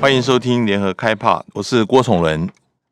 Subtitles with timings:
[0.00, 2.48] 欢迎收听联合开炮，我是郭崇伦。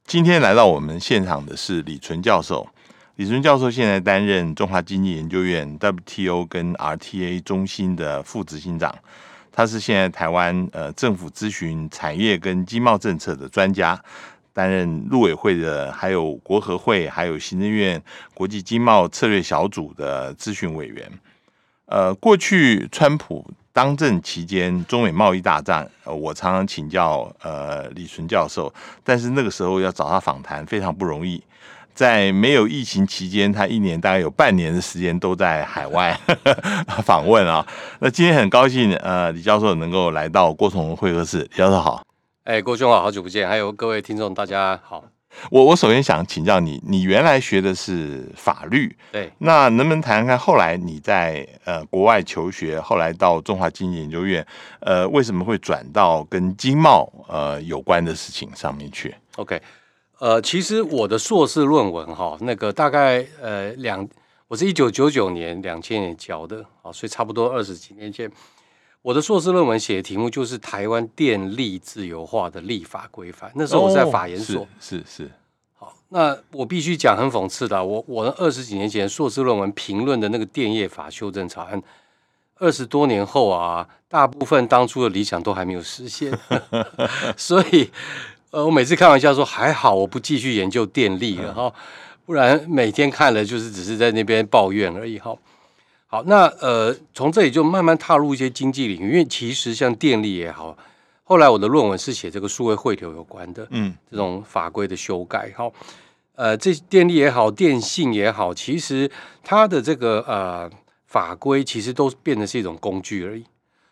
[0.06, 2.68] 今天来到我们现场的是李淳教授。
[3.14, 8.92] 李淳教授现在担任中华经济研究院 WTO 跟 RTA 中心的副执行长，
[9.52, 14.02] 他是现在台湾呃政府咨询产业跟经贸政策的专家，
[14.52, 18.02] 担任陆委会的，还有国合会，还有行政院
[18.34, 21.08] 国际经贸策略小组的咨询委员。
[21.86, 28.72] 呃，过去川普当政期间，中美贸易大战，呃，我常常请教呃李淳教授，
[29.04, 31.44] 但是那个时候要找他访谈非常不容易。
[31.92, 36.18] 在没有疫情期间，他一年大概有半年的时间都在海外
[37.04, 37.66] 访问啊。
[37.98, 41.40] 那今天很高兴，呃，李教授能够来到郭崇文会客室。
[41.40, 42.02] 李教授好，
[42.44, 45.04] 哎，郭兄好，好久不见，还有各位听众大家好。
[45.50, 54.46] 我我首先想请教你，你原来学的是法律，对，那能不能谈谈看后来你在呃国外求学，后来到中华经济研究院，
[54.80, 59.60] 呃，为什么会转到跟经贸呃有关的事情上面去？OK。
[60.18, 64.08] 呃，其实我的硕士论文哈，那个大概呃两，
[64.48, 68.26] 我是一九九九年两千年交的，啊，所以差不多二十几年前，
[69.06, 73.48] 我的硕士论文写的题目就是台湾电力自由化的立法规范。
[73.54, 75.30] 那时候我在法研所，哦、是是，是。
[75.78, 81.80] 好，那我必须讲很讽刺的，我我二十几年前硕士论文评论的那个电业法修正草案，
[82.56, 86.36] 二十多年后啊，大部分当初的理想都还没有实现，
[87.38, 87.88] 所以。
[88.50, 91.72] 呃，我每次开玩笑说，还好我不继续研究电力了哈，
[92.24, 95.36] 不然每天看了就是只是在那边抱怨而已哈。
[96.08, 100.76] 好，那呃，从这里就慢慢踏入一些经济领域，因为其实像电力也好，
[101.24, 105.72] 后来我的论文是写这个数位汇流有关的，嗯，这种法规的修改好。
[106.36, 109.10] 呃，这电力也好，电信也好，其实
[109.42, 110.70] 它的这个呃
[111.06, 113.44] 法规其实都变成是一种工具而已。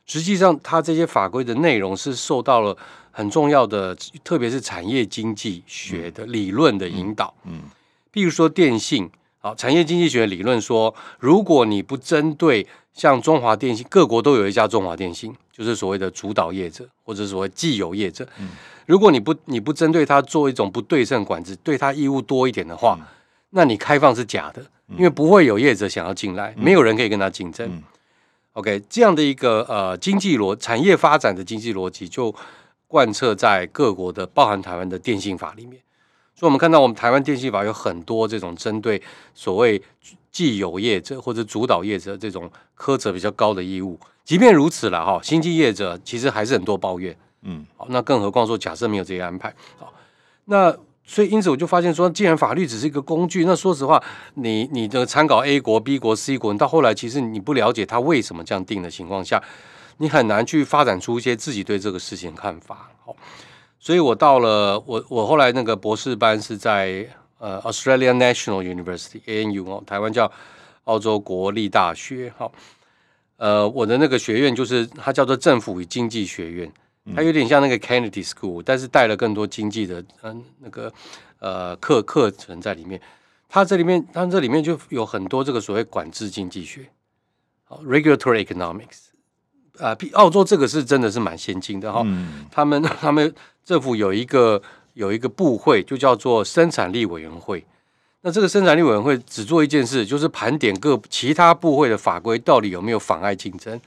[0.06, 2.76] 实际上，它这些法规的内容是受到了
[3.10, 7.32] 很重要的，特别是产业经济学的理论的引导。
[7.44, 7.62] 嗯，
[8.10, 9.10] 比如说电信，
[9.44, 18.26] 好，产业经济学理论说，如果你不针对像中华电信，各国都有一家中华电信，就是所谓的主导业者或者所谓既有业者。
[18.38, 18.48] 嗯，
[18.86, 22.98] 如果你不你不针对它做一种不对称管制，对它义务多一点的话，
[23.50, 24.64] 那你开放是假的，
[24.96, 27.82] 因为不会有业者想要进来，没有人可以跟他竞争。
[28.54, 32.34] OK，这样的一个呃经济逻产业发展的经济逻辑就
[32.88, 35.82] 贯彻在各国的包含台湾的电信法里面，
[36.34, 39.00] 所以我们看到我们台湾电信法有很多这种针对
[39.34, 39.80] 所谓
[40.30, 43.98] 既有业者或者主导业者这种苛责比较高的义务。
[44.24, 47.16] 即便如此了哈，新进业者其实还是很多抱怨。
[47.42, 49.92] 嗯，好，那更何况说假设没有这些安排，好，
[50.46, 50.76] 那。
[51.06, 54.02] 所以，因此我就发现说，既然法律只是一个工具，那说实话，
[54.36, 59.38] 你你的参考 A 国、B 国、C 国，到后来其实你不了解他为什么这样定的情况下，
[59.98, 62.88] 你很难去发展出一些自己对这个事情看法。
[63.04, 63.14] 好，
[63.84, 67.06] 所以我到了我我后来那个博士班是在
[67.36, 70.32] 呃 Australia National University ANU 哦，台湾叫
[70.84, 72.32] 澳洲国立大学。
[72.38, 72.50] 好，
[73.36, 76.72] 呃，我的那个学院就是它叫做政府与经济学院。
[77.14, 80.90] 它有点像那个 Kennedy School，但是带了更多经济的嗯那个
[81.38, 82.98] 呃课课程在里面。
[83.50, 86.88] 它这里面它这里面就有很多这个所谓管制经济学，
[87.64, 89.08] 好 Regulatory Economics
[89.78, 92.02] 啊，比澳洲这个是真的是蛮先进的哈。
[92.04, 94.60] 嗯、 他们他们政府有一个
[94.94, 97.64] 有一个部会，就叫做生产力委员会。
[98.22, 103.80] 那这个生产力委员会只做一件事，就是盘点各其他部会的法规到底有没有妨碍竞争。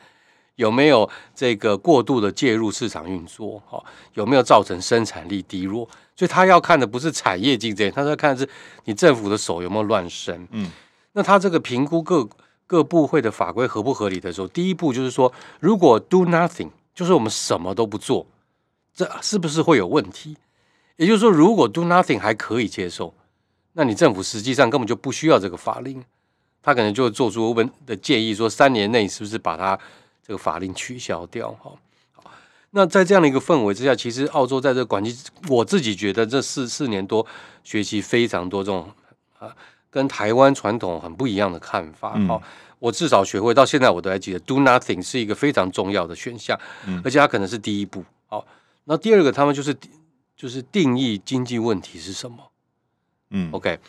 [0.58, 3.62] 有没有这个过度的介入市场运作？
[3.68, 3.80] 哈，
[4.16, 5.88] 有没有造成生产力低落？
[6.16, 8.50] 所以他要看的不是产业竞争，他要看的是
[8.86, 10.48] 你政府的手有没有乱伸。
[10.50, 10.72] 嗯，
[11.14, 12.28] 那他这个评估各
[12.68, 18.28] 各部会的法规合不合理的时候，第一步就是说，如果 do nothing，就是我们什么都不做，
[18.94, 20.38] 这是不是会有问题？
[20.98, 23.14] 也就是说，如果 do nothing 还可以接受，
[23.74, 26.04] 那你政府实际上根本就不需要这个法令，
[26.62, 29.80] 他可能就会做出问的建议，说三年内是不是把它。
[30.28, 31.72] 这个法令取消掉，哈，
[32.12, 32.30] 好，
[32.72, 37.26] 那在这样的一个氛围之下，其实澳洲在这管制，我自己觉得这四四年多
[37.64, 38.92] 学习非常多这种
[39.40, 39.56] 啊，
[39.90, 42.42] 跟台湾传统很不一样的看法，哈、嗯，
[42.80, 48.46] 我至少学会到现在我都还记得，do nothing 是一个非常重要的选项，嗯、而且它可能是第一步，好，
[48.86, 49.76] 那第二个他们就是
[50.36, 52.38] 就是定义经济问题是什么，
[53.32, 53.80] 嗯，OK，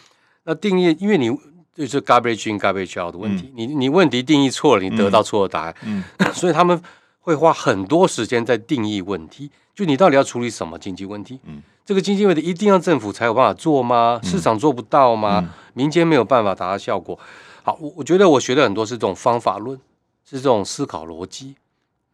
[0.44, 1.30] 那定义因为你。
[1.78, 5.72] 就是 garbage in garbage out 的问题，嗯、你你问题定义错了，你得到错的答案，
[6.34, 6.82] 所以他们
[7.20, 9.48] 会花很多时间在定义问题。
[9.76, 11.38] 就你到底要处理什么经济问题？
[11.44, 14.20] 嗯、这个经济问题一定要政府才有办法做吗？
[14.22, 15.42] 市场做不到吗？
[15.42, 17.18] 嗯、民间没有办法达到效果？
[17.62, 19.74] 好，我我觉得我学的很多是这种方法论，
[20.22, 21.54] 是这种思考逻辑。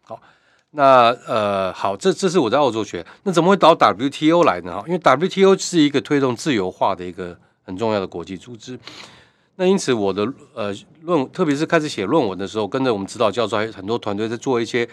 [0.05, 0.21] 好，
[0.71, 4.75] 那呃，好，这这是我在澳洲学，那怎么会到 WTO 来呢？
[4.77, 8.79] 哈，因为 WTO 是一个推动自由化的一个很重要的国际组织。
[9.57, 10.25] 那因此，我的
[10.55, 10.73] 呃
[11.03, 14.89] 论，特别是开始写论文的时候，跟着我们指导教授还有很多团队在做一些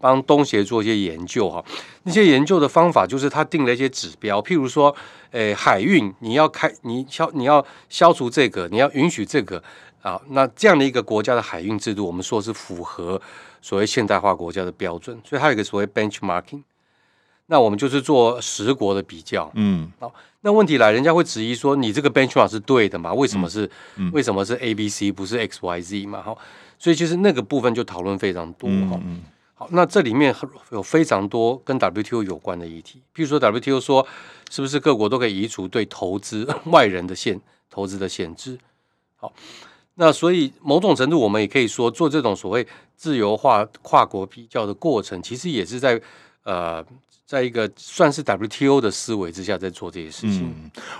[0.00, 1.64] 帮东协做一些研究哈。
[2.04, 4.94] 那些研究的方法就是他定了一些指标，譬如说，
[5.32, 9.62] 诶，海运你要开，你消你要消除这个，你要允许这个
[10.02, 13.20] 啊，那这样的一个国家的海运制度，我们说是符合
[13.60, 16.62] 所谓现代化国家的标准，所以它有一个所谓 benchmarking。
[17.46, 23.12] 那我们就是做十国的比较，嗯，好，那问题来，人家会质疑说，你这个 benchmark 是对的嘛？
[23.12, 23.66] 为什么是、
[23.96, 26.22] 嗯嗯、为什么是 A B C 不是 X Y Z 嘛？
[26.22, 26.36] 哈，
[26.78, 29.20] 所以其实那个部分就讨论非常多哈、嗯。
[29.60, 30.34] 好，那这里面
[30.70, 34.06] 有非常多跟 WTO 有关的议题，譬如说 WTO 说
[34.48, 38.58] 是不是各国都可以移除对投资 外人的限投资的限制？
[39.18, 39.30] 好，
[39.96, 42.66] 那所以某种程度我们也可以说，做这种所谓
[42.96, 46.00] 自由化跨国比较的过程，其实也是在
[46.44, 46.82] 呃。
[47.26, 50.52] 在一个算是 WTO 的思维之下，在做这些事情。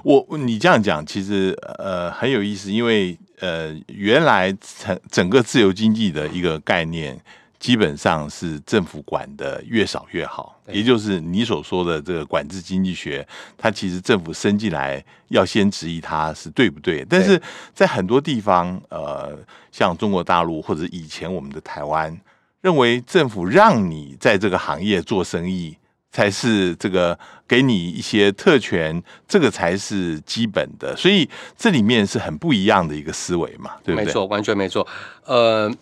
[0.05, 7.21] 我你这样讲，其实呃很有意思，因为呃原来整整个自由经济的一个概念，
[7.61, 13.25] 基本上是政府管的越少越好，也就是你所说的这个管制经济学，
[13.57, 17.07] 它其实政府伸进来要先质疑它是对不对。
[17.09, 17.41] 但是
[17.73, 19.39] 在很多地方，呃，
[19.71, 22.21] 像中国大陆或者以前我们的台湾，
[22.63, 25.77] 认为政府让你在这个行业做生意。
[26.13, 27.17] 才是这个
[27.47, 34.07] 给你一些特权，这个才是基本的，所以这里面是很不一样的一个思维嘛，对不对？
[34.07, 34.85] 没错，完全没错。
[35.25, 35.73] 呃，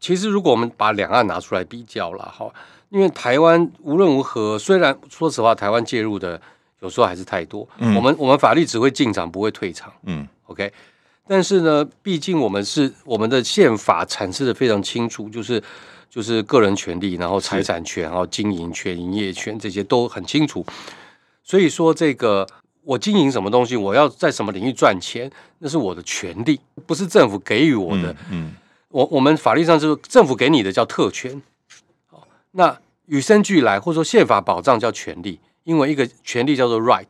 [0.00, 2.52] 其实如果我们把两岸拿出来比较了哈，
[2.90, 6.40] 因为台湾无论如何，虽然说实话，台湾介入的
[6.80, 10.72] 有时候还是太多，嗯、我们我们法律只会进场，不会退场，嗯，OK。
[11.26, 15.62] 但是呢，毕竟我们是我们的宪法阐释的非常清楚，就是。
[16.08, 20.64] 就是个人权利，然后财产权，然后经营权、营业权这些都很清楚。
[21.42, 22.46] 所以说，这个
[22.84, 28.12] 我经营什么东西，我要在什么领域赚钱，那是我的权利，不是政府给予我的。
[28.30, 28.54] 嗯，嗯
[28.88, 31.42] 我我们法律上就是政府给你的叫特权。
[32.52, 37.04] 那与生俱来或者说宪法保障叫权利，因为一个权利叫做 right，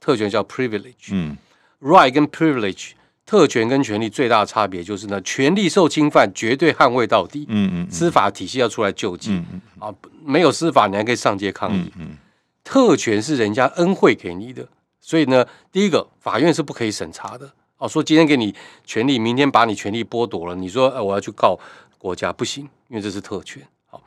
[0.00, 1.10] 特权叫 privilege。
[1.10, 1.36] 嗯
[1.80, 2.92] ，right 跟 privilege。
[3.26, 7.46] 特权跟权利最大的差别就是呢，权利受侵犯，绝对捍卫到底。
[7.48, 9.32] 嗯嗯，司法体系要出来救济。
[9.32, 11.90] 嗯嗯啊，没有司法，你还可以上街抗议。
[11.98, 12.18] 嗯，
[12.62, 14.68] 特权是人家恩惠给你的，
[15.00, 17.52] 所以呢，第一个法院是不可以审查的。
[17.78, 18.54] 哦，说今天给你
[18.84, 21.58] 权利，明天把你权利剥夺了，你说，呃，我要去告
[21.98, 23.62] 国家不行，因为这是特权。
[23.86, 24.00] 好，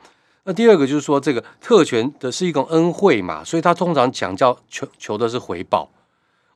[0.44, 5.88] 那第二个就是说，这个特权的是一种恩惠嘛，所以他通常讲叫求求的是回报。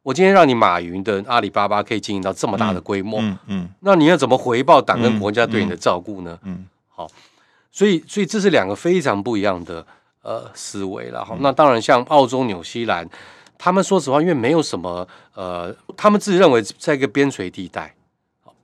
[0.03, 6.37] 我今天让你马云的阿里巴巴可以经营到这么大的规模，嗯嗯，嗯，那你要怎么回报党跟国家对你的照顾呢？
[6.43, 7.08] 嗯，嗯好，
[7.70, 9.87] 所以所以这是两个非常不一样的
[10.23, 11.37] 呃思维了哈。
[11.38, 13.08] 那当然，像澳洲、纽西兰，
[13.64, 15.06] 他们说实话，因为没有什么
[15.37, 17.94] 呃，他们自己认为在一个边陲地带，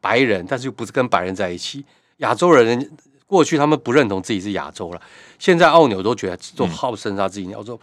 [0.01, 1.85] 白人，但是又不是跟白人在一起，
[2.17, 2.91] 亚洲人
[3.25, 5.01] 过去他们不认同自己是亚洲了，
[5.39, 7.79] 现在澳纽都觉得都号称他自己亚洲。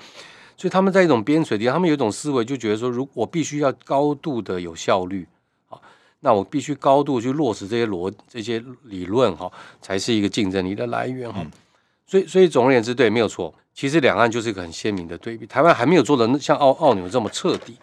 [0.57, 5.25] 所以他们在一种边陲地，他们有一种思维，就觉得说，如果我必须要高度的有效率，
[5.69, 5.79] 啊，
[6.19, 9.49] 那我必须高度去落实这些逻这些理论，哈，
[9.81, 11.41] 才是一个竞争力的来源，哈。
[12.07, 13.53] 所以，所以总而言之，对，没有错。
[13.73, 15.45] 其实两岸就是一个很鲜明的对比。
[15.45, 17.77] 台湾还没有做的像澳澳纽这么彻底，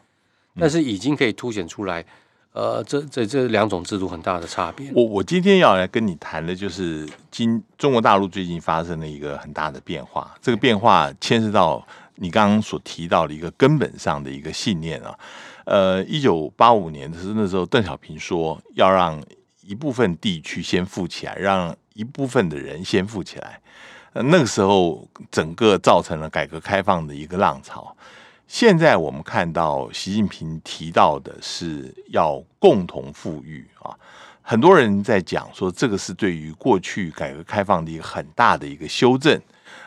[0.58, 2.04] 但是已经可以凸显出来，
[2.52, 4.90] 呃，这这这两种制度很大的差别。
[4.94, 11.86] 我我今天要来跟你谈的就是今中国大陆最近发生了一个很大的变化，这个变化牵涉到。
[12.16, 15.18] 你刚刚所提到的一个根本上的一个信念啊，
[15.64, 19.20] 呃，一九八五年的时候，那时候邓小平说要让
[19.62, 23.60] 一部分地区先富起来，让一部分的人先富起来。
[24.14, 27.96] 那个时候整个造成了改革开放的一个浪潮。
[28.46, 33.96] 现在我们看到习近平提到的是要共同富裕啊，
[34.42, 39.40] 很多人在讲说这个是对于过去改革开放的一个很大的一个修正。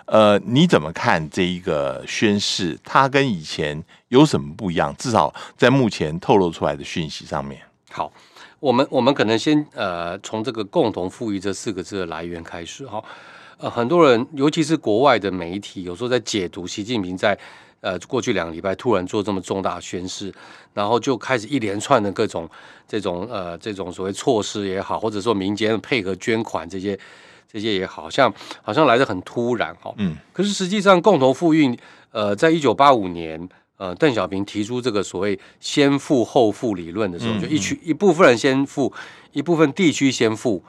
[0.05, 2.75] 呃，你怎么看这一个宣誓？
[2.83, 4.95] 它跟以前有什么不一样？
[4.97, 7.61] 至少在目前透露出来的讯息上面。
[7.91, 8.11] 好，
[8.59, 13.03] 我们我们可能先呃从这个“共同富裕”这四个字的来源开始哈。
[13.57, 17.37] 呃，很多人尤其是国外的媒体，有时候在解读习近平在
[17.81, 20.33] 呃过去两个礼拜突然做这么重大宣誓，
[20.73, 22.49] 然后就开始一连串的各种
[22.87, 26.97] 这种呃这种所谓措施也好，或者说民间配合捐款这些。
[27.47, 31.73] 这些也好像好像来的很突然哈，嗯，可是实际上共同富裕，
[32.11, 33.47] 呃，在一九八五年，
[33.77, 38.91] 呃，邓小平提出这个所谓先富后富理论的时候，就一区一部分人先富，
[39.31, 40.61] 一部分地区先富，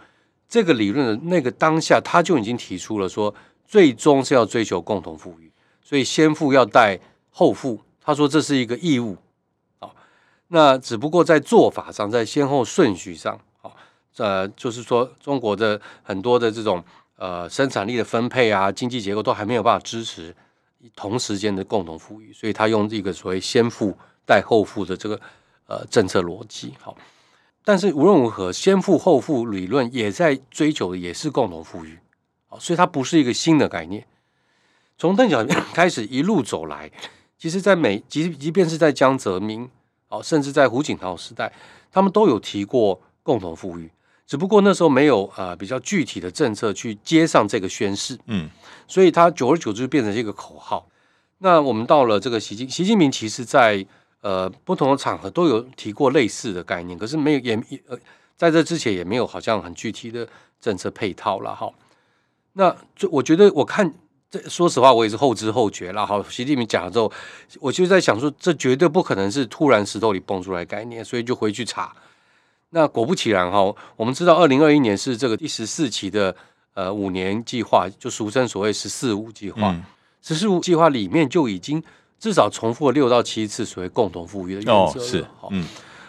[0.48, 3.34] 这个理论的那个当下，他就已经提出了说，
[3.66, 5.50] 最终是要追求共同富裕，
[5.82, 6.98] 所以先富要带
[7.30, 7.80] 后富。
[8.00, 9.16] 他说这是一个义务。
[9.80, 9.92] 好，
[10.48, 13.76] 那只不过在做法上，在先后顺序上，好，
[14.18, 16.82] 呃，就是说中国的很多的这种
[17.16, 20.32] 呃生产力的分配啊，经济结构都还没有办法支持
[20.94, 25.20] 同时间的共同富裕，所以他用这个所谓先富带后富的这个
[25.66, 26.72] 呃政策逻辑。
[26.80, 26.96] 好。
[27.66, 31.98] 但是无论如何，先富后富理论也在追求的也是共同富裕，
[32.60, 34.06] 所以它不是一个新的概念。
[34.96, 36.88] 从邓小平 开始一路走来，
[37.36, 39.68] 其实，在每即即便是在江泽民，
[40.08, 41.52] 哦，甚至在胡锦涛时代，
[41.90, 43.90] 他们都有提过共同富裕，
[44.28, 48.48] 只不过那时候没有呃比较具体的政策去接上这个宣誓，嗯，
[48.86, 50.86] 所以它久而久之就变成一个口号。
[51.38, 53.84] 那我们到了这个习近习近平，其实在
[54.22, 57.54] 呃，不同的场合都有提过类似的概念，可是没有也
[57.86, 57.96] 呃，
[58.36, 60.26] 在这之前也没有好像很具体的
[60.60, 61.70] 政策配套了哈。
[62.54, 63.94] 那就我觉得，我看
[64.28, 66.24] 这说实话，我也是后知后觉了哈。
[66.28, 67.12] 习近平讲了之后，
[67.60, 71.94] 我就在想说，这绝对不可能是突然石头里蹦出来的概念，所以就回去查。
[72.70, 76.34] 那果不其然哈，我们知道二零二一年是这个第十四期的
[76.74, 79.76] 呃五年计划，就俗称所谓“十四五”计划。
[80.20, 81.80] 十四五计划里面就已经。
[82.18, 85.64] 至少重复了六到七次所谓共同富裕的原则，哦，是，嗯，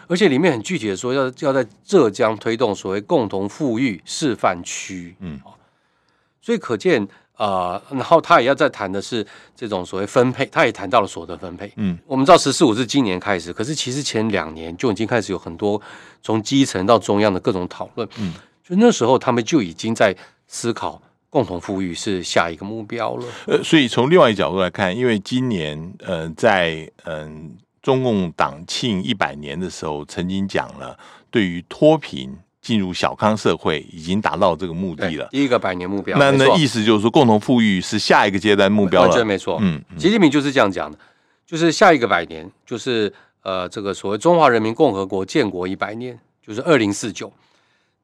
[0.06, 5.38] 而且里面很具体的说要要在浙江推动所谓共同富裕示范区，嗯，
[6.40, 7.02] 所以可见
[7.34, 9.24] 啊、呃，然后他也要再谈的是
[9.54, 15.80] 这种所谓分配，他也谈到了所得分配，嗯，我们知道十四五是今年开始，可是其实前两年就已经开始有很多
[16.22, 18.32] 从基层到中央的各种讨论，嗯，
[18.64, 21.00] 就那时候他们就已经在思考。
[21.30, 23.26] 共同富裕是下一个目标了。
[23.46, 27.30] 呃，所以从另外一个角度来看，因为今年，呃，在嗯、呃、
[27.82, 30.98] 中共党庆一百年的时候，曾经讲了，
[31.30, 35.28] 对于脱贫进入小康社会，已经达到这个目的了。
[35.30, 36.18] 第一个百年目标。
[36.18, 39.08] 那那意思就是说，共同富裕是下一个阶段目标了。
[39.08, 39.58] 完全没错。
[39.60, 40.98] 嗯，习近平就是这样讲的，
[41.46, 47.30] 就是下一个百年，就是呃，这个所谓中华人民共和国建国一百年，就是二零四九。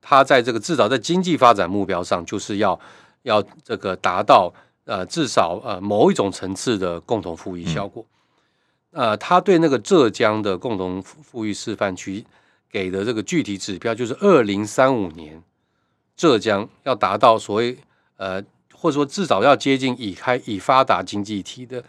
[0.02, 2.78] 他在这个至少在经济发展目标上，就是要。
[3.25, 4.52] 要这个达到
[4.85, 8.07] 呃至少呃某一种层次的共同富裕效果，
[8.93, 12.25] 嗯、呃，他对那个浙江的共同富裕示范区
[12.71, 15.43] 给的这个具体指标，就是二零三五年
[16.16, 17.76] 浙江要达到所谓
[18.16, 21.83] 呃或者说至少要接近已开已发达经济体的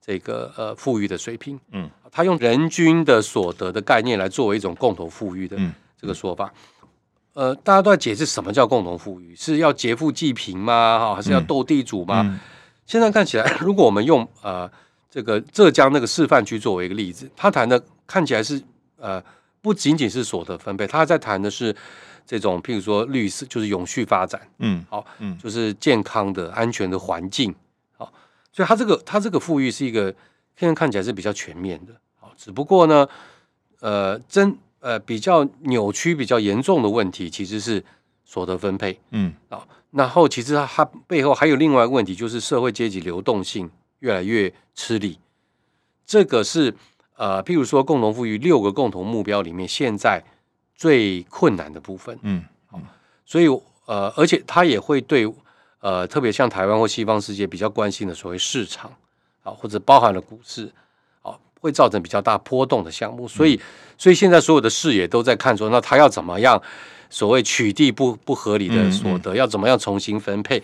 [0.00, 1.60] 这个呃富裕的水平。
[1.72, 5.56] 嗯，他用人均的所得的概念来作为一种共同富裕的
[6.00, 6.46] 这个说法。
[6.46, 6.77] 嗯嗯
[7.38, 10.98] 呃，大家都在解释什么叫共同富裕，是要劫富济贫吗？
[10.98, 12.22] 哈，还是要斗地主吗？
[12.22, 12.40] 嗯嗯、
[12.84, 14.68] 现在看起来， 如果我们用呃
[15.08, 18.60] 这个浙江那个示范区作为一个例子，他谈的看起来是
[18.96, 19.22] 呃
[19.62, 21.72] 不仅仅是所得分配，他在谈的是
[22.26, 27.54] 这种譬如说绿色，就是永续发展，嗯，好，嗯，就是健康的、安全的环境，
[27.96, 28.12] 好，
[28.52, 30.12] 所以他这个他这个富裕是一个
[30.56, 33.06] 现在看起来是比较全面的，好，只不过呢，
[33.78, 34.58] 呃，真。
[34.80, 37.84] 呃，比较扭曲、比较严重的问题其实是
[38.24, 45.18] 所得分配，嗯啊，然后其实它它背后还有另外一个问题，就是社会阶级流动性越来越吃力。
[46.06, 46.74] 这个是
[47.16, 50.22] 呃，譬如说共同富裕六个共同目标里面，现在
[50.76, 52.80] 最困难的部分，嗯，好，
[53.26, 53.48] 所以
[53.86, 55.26] 呃，而且它也会对
[55.80, 58.92] 呃，特别像台湾或西方世界比较关心的所谓市场
[59.42, 60.72] 啊，或者包含了股市。
[61.60, 63.60] 会造成比较大波动的项目，所以，
[63.96, 66.60] 所以现在所有的视野都在看说，那他要怎么样？
[67.10, 70.62] 所谓取缔不不合理的所得，嗯嗯、要怎么样重新分配？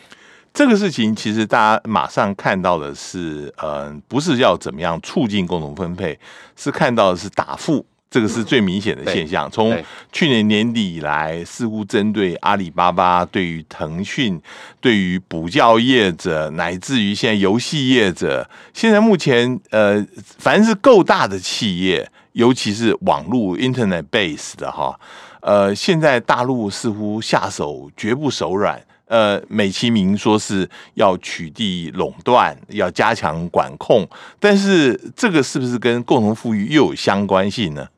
[0.53, 6.19] 这个事情其实大家马上看到的是，呃，不是要怎么样促进共同分配，
[6.55, 7.85] 是看到的是打富。
[8.15, 9.51] 这个是最明显的现象。
[9.51, 9.77] 从
[10.13, 14.41] 去年年底以来，似乎针对阿里巴巴、对于腾讯、
[14.81, 20.07] 对于补教业者，乃至于现在游戏业者，现在目前呃，
[20.39, 24.97] 凡是够大的企业，尤其是网络 Internet base 的哈，
[25.41, 34.07] 呃，现在大陆似乎下手绝不手软，呃，美其名说是要取缔垄断，要加强管控，
[34.39, 37.89] 但是这个是不是跟共同富裕又有相关性呢？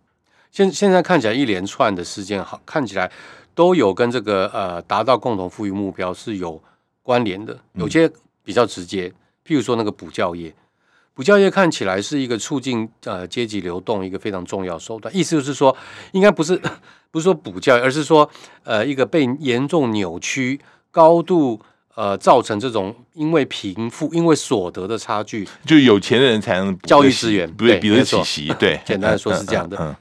[0.57, 3.11] 现现在看起来一连串的事件，好看起来
[3.55, 6.59] 都有跟这个呃达到共同富裕目标是有
[7.03, 8.11] 关联的，有些
[8.43, 9.11] 比较直接，
[9.47, 10.55] 譬如说那个补教业，
[11.13, 15.77] 补教业看起来是一个促进呃阶级流动一个非常重要手段，意思就是说，
[16.13, 16.59] 应该不是
[17.13, 18.27] 不是说补教，而是说
[18.65, 20.59] 呃一个被严重扭曲、
[20.91, 21.61] 高度
[21.95, 29.95] 呃造成这种因为贫富因为所得的差距，就有钱的人才能教育资源，对，比得起习，对， 简单的说是这样的。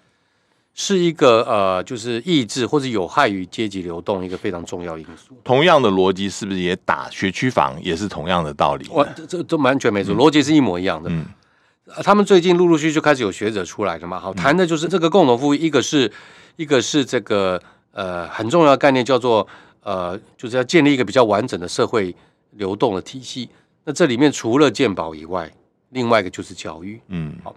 [0.78, 5.34] 是一个呃，就是抑制或者有害于阶级流动一个非常重要因素。
[5.42, 8.86] 同样的逻辑是不是也打学区房也是同样的道理？
[8.90, 11.10] 哇，这这这完全没错，逻辑是一模一样的。
[11.10, 11.26] 嗯，
[12.04, 16.12] 他们最近陆陆续续就开始有学者出来了嘛，好，谈的就是这个共同富裕，一个是
[16.58, 19.48] 一个是这个呃很重要的概念叫做
[19.82, 22.14] 呃，就是要建立一个比较完整的社会
[22.52, 23.48] 流动的体系。
[23.86, 25.50] 那这里面除了健保以外，
[25.92, 27.00] 另外一个就是教育。
[27.08, 27.56] 嗯，好。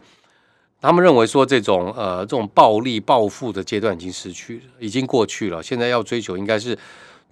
[0.81, 5.63] 他们认为说，这种呃这种暴力暴富的阶段已经失去了，已经过去了。
[5.63, 6.79] 现在要追求应该是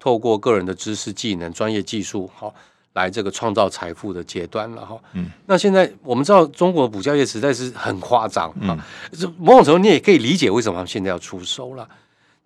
[0.00, 2.52] 透过个人的知识、技能、专业技术，好
[2.94, 4.98] 来这个创造财富的阶段了哈。
[5.12, 8.76] 嗯，那现在我们知道中国的补教业实在是很夸张啊。
[9.12, 11.88] 这某种程度你也可以理解为什么他们现在要出手了。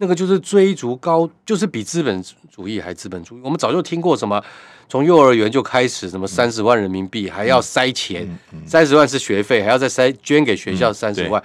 [0.01, 3.41] 那个就是追逐高，就是比资本主义还资本主义。
[3.45, 4.43] 我们早就听过什么。
[4.89, 8.27] 从幼儿园就开始，什么三十万人民币还要塞钱，
[8.67, 11.41] 三十万是学费，还要再塞捐给学校三十万，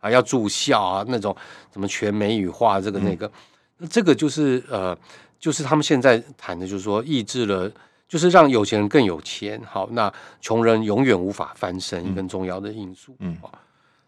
[0.00, 1.36] 啊要住校啊，那种
[1.70, 3.30] 什么全美语化这个那个，
[3.76, 4.96] 那这个就是呃，
[5.38, 7.70] 就是他们现在谈的，就是说抑制了，
[8.08, 10.10] 就是让有钱人更有钱，好，那
[10.40, 13.14] 穷人永远无法翻身，一个重要的因素。
[13.18, 13.36] 嗯，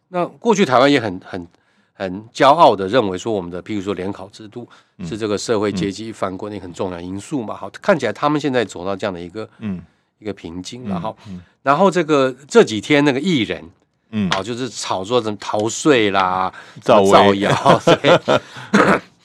[0.08, 1.46] 那过去台湾也很很。
[1.98, 4.68] 很骄傲的认为说，我们的譬如说联考制度
[5.00, 7.56] 是这个社会阶级翻滚的很重要因素嘛。
[7.56, 9.82] 好，看起来他们现在走到这样的一个嗯
[10.20, 11.16] 一个瓶颈，然后
[11.60, 13.68] 然后这个这几天那个艺人
[14.10, 17.02] 嗯，好就是炒作什么逃税啦、造
[17.34, 17.80] 谣，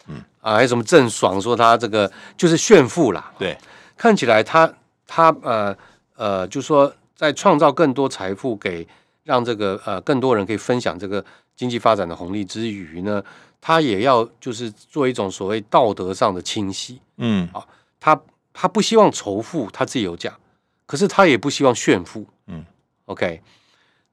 [0.07, 3.55] 嗯啊还有什么郑爽说他这个就是炫富啦，对，
[3.95, 4.73] 看起来他
[5.05, 5.77] 他呃
[6.15, 8.87] 呃就说在创造更多财富给
[9.23, 11.23] 让这个呃更多人可以分享这个。
[11.55, 13.23] 经济发展的红利之余呢，
[13.61, 17.65] 他也要就是做一种所谓道德上的清洗，嗯，啊，
[17.99, 18.19] 他
[18.51, 20.33] 他不希望仇富，他自己有讲，
[20.85, 22.65] 可是他也不希望炫富，嗯
[23.05, 23.41] ，OK，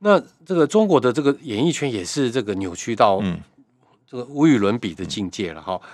[0.00, 3.22] 那这个中国的这个演艺圈也是这个扭曲到
[4.06, 5.80] 这个无与伦比的境界了哈。
[5.82, 5.88] 嗯、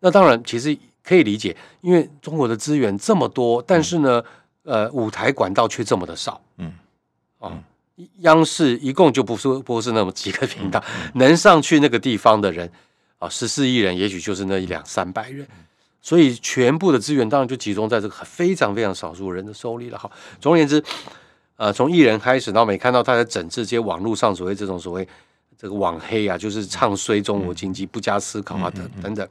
[0.00, 4.24] 那当然，其实可以理解，因为中国的资源这么多，但是呢，
[4.64, 6.72] 嗯、呃，舞台管道却这么的少，嗯，
[7.38, 7.50] 啊。
[7.52, 7.62] 嗯
[8.20, 10.82] 央视一共就不是不是那么几个频道，
[11.14, 12.70] 能上去那个地方的人
[13.18, 15.46] 啊，十四亿人，也许就是那一两三百人，
[16.02, 19.98] 所以全部的资源当然就集中在这个非常非常少数人的手里了。
[19.98, 20.82] 哈，总而言之，
[21.56, 25.08] 呃，从艺人开始，然后每看到他在整治这些网络上所谓这种所谓
[25.56, 29.28] 这个网黑啊，就是唱衰中国经济，不加思考啊等等等。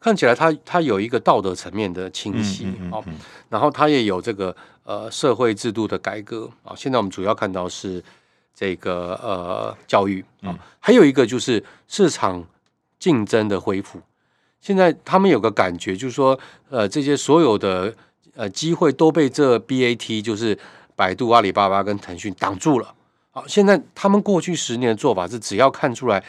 [0.00, 3.04] 看起来他他有一个道德层面的清晰，好，
[3.48, 6.72] 然后他也有这个呃社会制度的改革啊。
[6.76, 8.02] 现在我们主要看到是
[8.54, 12.44] 这个呃教育啊，还有一个就是市场
[13.00, 14.00] 竞争的恢复。
[14.60, 16.38] 现在他们有个感觉，就是说
[16.70, 17.92] 呃这些所有的
[18.36, 20.56] 呃机会都被这 BAT 就是
[20.94, 22.94] 百度、阿里巴巴跟腾讯挡住了。
[23.32, 26.24] 好，现在他们过去十年的做法是，只要看出来。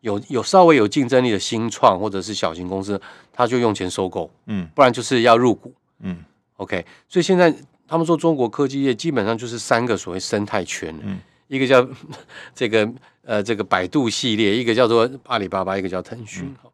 [0.00, 3.00] 有有稍微有竞争力的新创或者是小型公司，
[3.32, 6.24] 他就用钱收购，嗯，不然就是要入股，嗯
[6.56, 6.84] ，OK。
[7.08, 7.54] 所以现在
[7.86, 11.86] 他们说中国科技业基本上就是三个所谓生态圈，嗯，一个叫
[12.54, 12.90] 这个
[13.24, 16.70] 呃这个百度系列，一个叫做阿里巴巴，一个叫腾讯，嗯，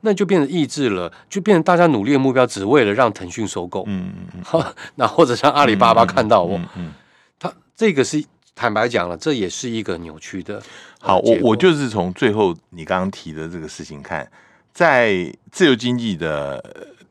[0.00, 6.92] 那就变成抑制了，就变成大家努力的目标只为了让腾讯收购，嗯嗯嗯，好，那或者让阿里巴巴看到我，嗯，嗯，嗯，
[7.38, 8.24] 他这个是。
[8.60, 10.62] 坦白讲了，这也是一个扭曲的。
[11.00, 14.30] 好，我我就是从最后你刚刚提的这个事情看，
[14.70, 16.62] 在自由经济的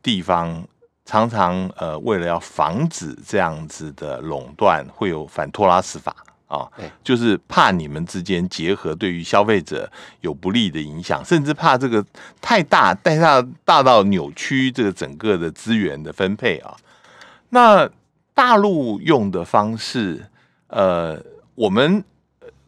[0.04, 0.64] 地方，
[1.06, 12.06] 常常呃为了要防止这样子的垄断，会有反托拉斯法啊，对就是怕你们之间结合对于消费者有不利的影响，甚至怕这个
[12.40, 16.78] 太大，太大大到扭曲这个整个的资源的分配啊。
[17.50, 17.90] 那
[18.36, 20.28] 大陆用的方式，
[20.68, 21.20] 呃。
[21.60, 22.02] 我们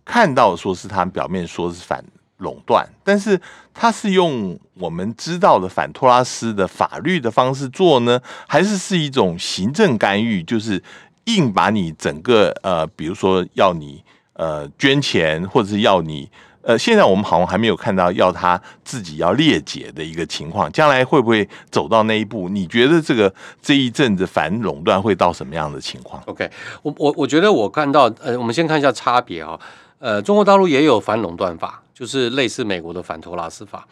[0.04, 2.04] 看到说是他表面说是反
[2.40, 3.40] 垄断，但是
[3.74, 10.84] 他是用我们知道的反托拉斯的法律的方式做呢，还是是一种行政干预，就是
[11.26, 16.30] 硬把你整个呃，比如说要你呃捐钱，或者是要你。
[16.64, 22.50] 呃，现在我们好像还没有看到要他自己要裂解的一个情况，将来会不会走到那一步？
[22.50, 26.50] 你觉得这个这一阵子反垄断会到什么样的情况？OK，
[26.84, 29.60] 我我我觉得我看到，呃，我们先看一下差别啊，
[30.00, 33.88] 呃，中国大陆也有反垄断法，就是类似美国的反托拉斯法，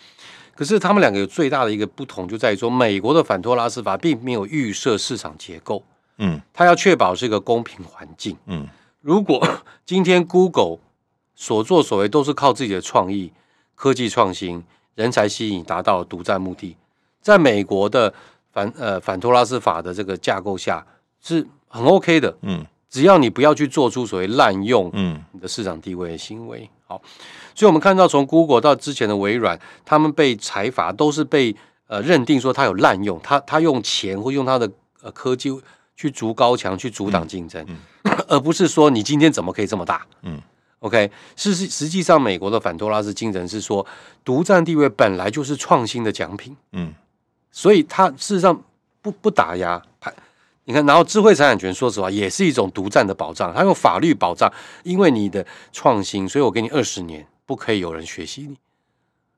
[0.56, 5.84] 可是他们两个有最大的一个不同就在于说，美国的反托拉斯法并没有预设市场结构，
[6.18, 8.68] 嗯，它要确保是一个公平环境，嗯，
[9.02, 9.46] 如果
[9.86, 10.78] 今天 Google
[11.40, 13.32] 所作所为都是靠自己的创意、
[13.74, 14.62] 科技创新、
[14.96, 16.76] 人才吸引，达到独占目的。
[17.22, 18.14] 在美国的
[18.52, 20.86] 反呃反托拉斯法的这个架构下
[21.22, 22.66] 是很 OK 的，嗯。
[22.90, 25.24] 只要你不要去做出所谓滥用嗯。
[25.32, 27.02] 你的市场地位的行为，嗯、好，
[27.56, 31.56] 所以我们看到从 Google 到之前的微软，他们被裁罚都是被
[31.88, 34.70] 呃认定说他有滥用，他他用钱或用他的
[35.02, 35.58] 呃科技
[35.96, 40.42] 去筑高墙去阻挡竞争，嗯嗯、 而不是说你今天怎么可以这么大，嗯
[40.80, 43.86] ，OK，事实实际上美国的反托拉斯精神是说
[44.24, 46.94] 独占地位本来就是创新的奖品，嗯，
[47.52, 48.64] 所以他事实上
[49.02, 49.82] 不不打压。
[50.66, 58.56] 你看，然后智慧财产权，说实话也是一种独占的保障，它用法律保障，因为你的创新，所以我给你二十年，不可以有人学习你。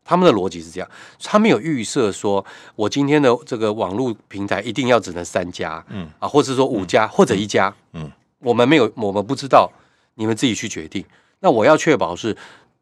[0.04, 0.90] 他们的逻辑是这样，
[1.24, 9.72] 他们有预设说，我今天的这个网络平台一定要只能三家，嗯啊，或者说五家、嗯、或者一家，嗯，我们没有，我们不知道，
[10.16, 11.06] 你们自己去决定。
[11.42, 12.36] 那我要确保是，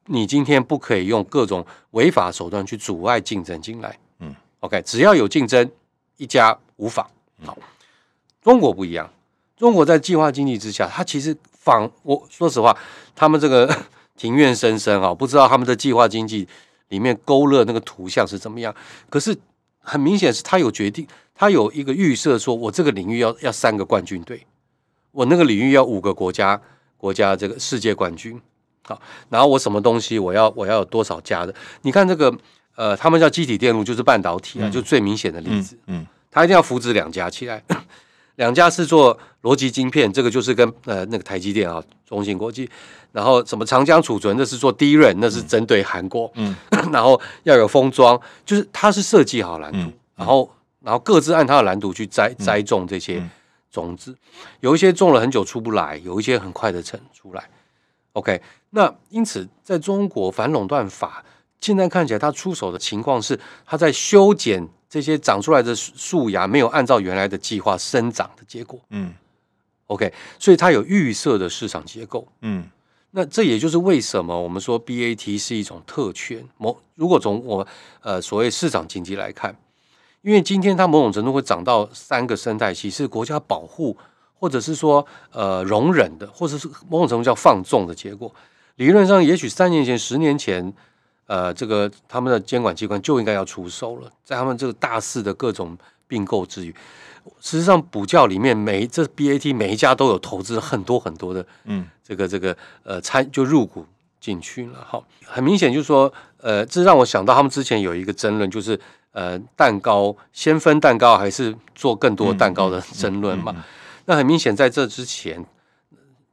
[0.05, 5.69] 你今天不可以用各种违法手段去阻碍竞争进来，嗯，OK，只要有竞争，
[6.17, 7.09] 一家无妨，
[7.43, 7.57] 好。
[8.41, 9.11] 中国不一样，
[9.57, 12.77] 中国在计划经济之下，它其实仿我说实话，
[13.15, 13.69] 他们这个
[14.15, 16.47] 庭院深深啊，不知道他们的计划经济
[16.87, 18.73] 里面勾勒那个图像是怎么样。
[19.09, 19.37] 可是
[19.79, 24.45] 很明显是他有决定，他有一个预设，说我这个领域要要三个冠军队，
[25.11, 26.59] 我那个领域要五个国家
[26.97, 28.41] 国家这个世界冠军，
[28.83, 31.53] 好，然后我什么东西我要我要有多少家的？
[31.81, 32.33] 你看这个
[32.75, 36.07] 呃，他们叫机体电路，就是半导体啊，嗯、就最明显的例子，嗯，嗯。
[36.31, 37.63] 他一定要扶植两家起来。
[38.35, 42.69] 两家是做逻辑晶片，这个就是跟呃那个台积电啊，中芯国际，
[43.11, 46.55] 然后什么长江储存，那是做 DRAM，那是针对韩国，嗯，
[46.93, 50.49] 然后要有封装，就是它是设计好蓝图，嗯、然后
[50.81, 53.21] 然后各自按它的蓝图去栽栽种这些
[53.69, 54.15] 种子，
[54.61, 57.49] 有一些种了很久出不来，有一些很快的成出来。
[58.13, 58.41] OK，
[58.71, 61.23] 那因此在中国反垄断法
[61.61, 64.67] 现在看起来，它出手的情况是它在修剪。
[64.89, 69.13] 这些长出来的树芽没有按照原来的计划生长的结果，嗯
[69.85, 72.65] ，OK，所以它有预设的市场结构，嗯，
[73.11, 76.43] 那这也就是为什么我们说 BAT 是一种特权。
[76.57, 77.67] 某如果从我
[78.01, 79.55] 呃所谓市场经济来看，
[80.23, 83.95] 因为今天它某种程度会涨到三个生态系是国家保护，
[84.39, 88.33] 或者是说呃容忍的，或者是某种程度叫放纵的结果。
[88.77, 90.73] 理论上，也许三年前、十年前。
[91.31, 96.73] 呃，这个他们的监管机关就应该要出手了，在他们这个大肆的各种并购之余，
[97.39, 103.85] 实际上补教里面每这 BAT 每一家都有投资很多很多的，嗯，这个这个呃参就入股
[104.19, 108.79] 进去了，好，很明显就是说，呃，这让我想到他们之前有一个争论，就是
[109.11, 113.63] 呃蛋糕先分蛋糕还是做更多蛋糕的争论嘛，嗯嗯嗯嗯、
[114.09, 115.45] 那很明显在这之前，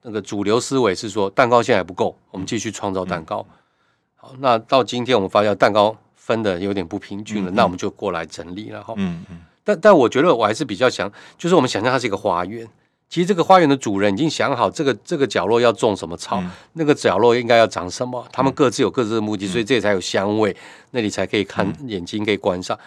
[0.01, 3.47] 那个主流思维是说蛋糕现在还不够，我们继续创造蛋糕。
[3.51, 8.95] 嗯嗯那到今天我们发现蛋糕分的有点不平均了，那我们就过来整理了哈。
[8.97, 9.41] 嗯嗯。
[9.63, 12.67] 但但我觉得我还是比较想，就是我们想象它是一个花园，
[13.11, 20.57] 其实这个花园的主人已经想好这个这个角落要种什么草，嗯、那个角落应该要长什么，他们各自有各自的目的，嗯、所以这里才有香味，
[20.93, 22.79] 那里才可以看眼睛可以观赏。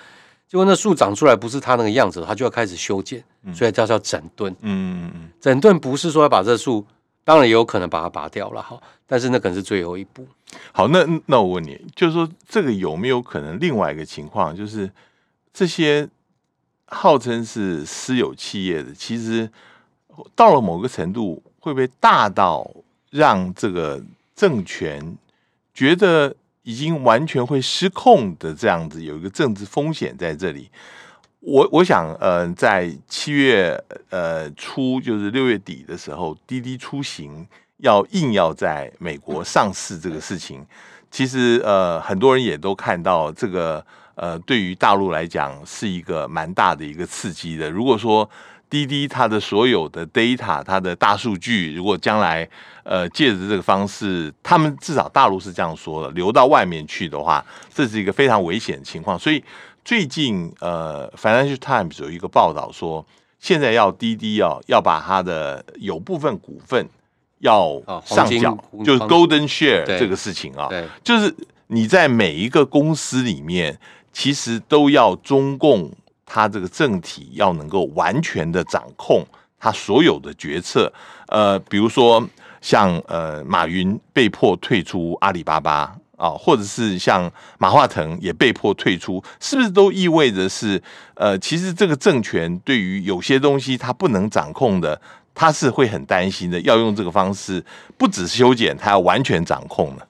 [0.49, 4.51] 结果那树长出来不是它那个样子，它就要开始修剪，所以叫叫整顿。
[4.59, 5.29] 嗯嗯嗯。
[5.39, 6.85] 整顿不是说要把这树。
[7.25, 10.27] 当然也有可能把它拔掉了哈，但是那可能是最后一步。
[10.71, 14.89] 好，那那我问你，就是说这个有没有可能另外一个情况，就是
[15.53, 16.09] 这些
[16.87, 19.47] 号称是私有企业的，其实
[20.33, 22.67] 到了某个程度，会不会大到
[23.11, 24.01] 让这个
[24.35, 25.15] 政权
[25.71, 26.35] 觉得
[26.69, 30.69] 已经完全会失控的这样子，有一个政治风险在这里？
[31.39, 33.75] 我我想，呃，在七月
[34.11, 40.63] 呃初，就是六月底的时候，滴滴出行要硬要在美国上市这个事情，
[41.09, 47.67] 其实呃很多人也都看到这个呃对于大陆来讲是一个蛮大的一个刺激的。
[47.71, 48.29] 如果说
[48.69, 52.47] 滴滴它的所有的 data，它的大数据，如果将来
[52.83, 59.43] 呃借着这个方式，他们至少大陆是这样说的，流到外面去的话，这是一个非常危险的情况，所以。
[59.85, 63.03] 最近，呃，《Financial Times》有一个报道说，
[63.39, 66.87] 现在要滴滴要要把它的有部分股份
[67.39, 70.69] 要上缴，就是 Golden Share 这个事情啊，
[71.03, 71.33] 就是
[71.67, 73.79] 你在每一个公司里面，
[74.13, 75.91] 其实都要中共
[76.29, 79.25] 他这个政体要能够完全的掌控
[79.59, 80.93] 他所有的决策，
[81.27, 82.23] 呃，比如说
[82.61, 85.95] 像呃马云被迫退出阿里巴巴。
[86.19, 94.99] 啊，或者是像马化腾也被迫退出，是不是都意味着是呃，其实这个政权对于有些东西他不能掌控的，
[95.33, 97.63] 他是会很担心的，要用这个方式，
[97.97, 100.01] 不只是修剪，他要完全掌控呢？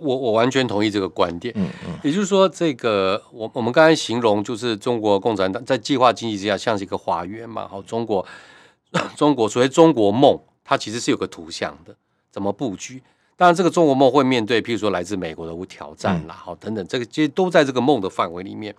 [0.00, 8.26] 我我完全同意这个观点，嗯嗯，也就是说，这个我我们刚才形容就是中国共产党在计划经济之下像是一个花园嘛，好，中国
[9.16, 10.40] 中国所谓中国梦。
[10.62, 11.92] 它其实是有个图像的，
[12.30, 13.02] 怎么布局？
[13.34, 18.72] 当然，这个中国梦会面对，譬如说来自美国的挑战啦，好、嗯、等等，这个其实都在这个梦的范围里面。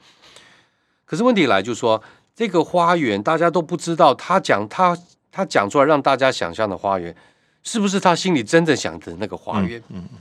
[1.03, 2.01] 可是问题来就是说，
[2.33, 4.97] 这个花园大家都不知道，他讲他
[5.33, 7.13] 他讲出来让大家想象的花园，
[7.61, 9.83] 是不是他心里真正想的那个花园？
[9.89, 10.19] 嗯嗯。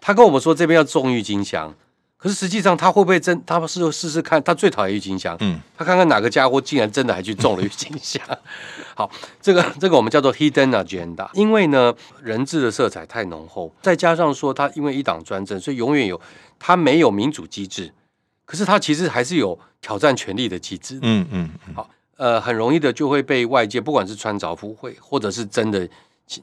[0.00, 1.74] 好，他跟我们说这边要种郁金香。
[2.16, 3.42] 可是实际上，他会不会真？
[3.46, 5.34] 他是试试看，他最讨厌郁金香。
[5.40, 8.22] 嗯，他看看哪个家伙竟然真的还去种了郁金香。
[8.94, 9.10] 好，
[9.40, 11.26] 这个这个我们叫做 hidden agenda。
[11.32, 16.20] 因为呢，人治的色彩太浓厚，再加上说他因为一党专政，所以永远有
[16.58, 17.90] 他没有民主机制。
[18.44, 20.98] 可是他其实还是有挑战权力的机制。
[21.00, 21.50] 嗯嗯。
[21.74, 25.88] 好，呃，很容易的就会被外界，不管是穿凿附会，或者是真的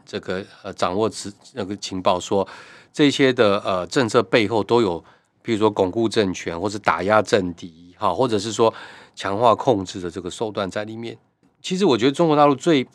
[0.04, 2.48] 这个呃掌握此那个情报，说
[2.98, 5.04] 这些的呃政策背后都有。
[5.44, 8.74] 比如说巩固政权，或是打压政敌，哈，或者是说
[9.16, 11.18] 强化控制的这个手段在里面。
[11.62, 12.86] 其实我觉得中国大陆最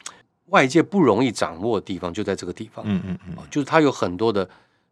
[0.48, 4.46] 外界不容易掌握的地方就在这个地方，嗯嗯嗯，就是它有很多的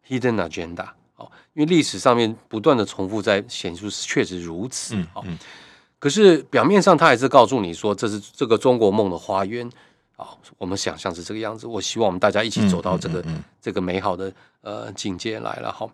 [0.08, 5.22] hidden agenda，哦，因为历史上面不断的重复在显示确实如此，哦，
[5.98, 9.70] 可是表面上他还是告诉你说这是这个中国梦的花园，
[10.20, 11.66] 啊，我们想象是这个样子。
[11.66, 13.24] 我希望我们大家一起走到这个
[13.60, 14.30] 这个美好的
[14.60, 15.88] 呃境界来了，哈。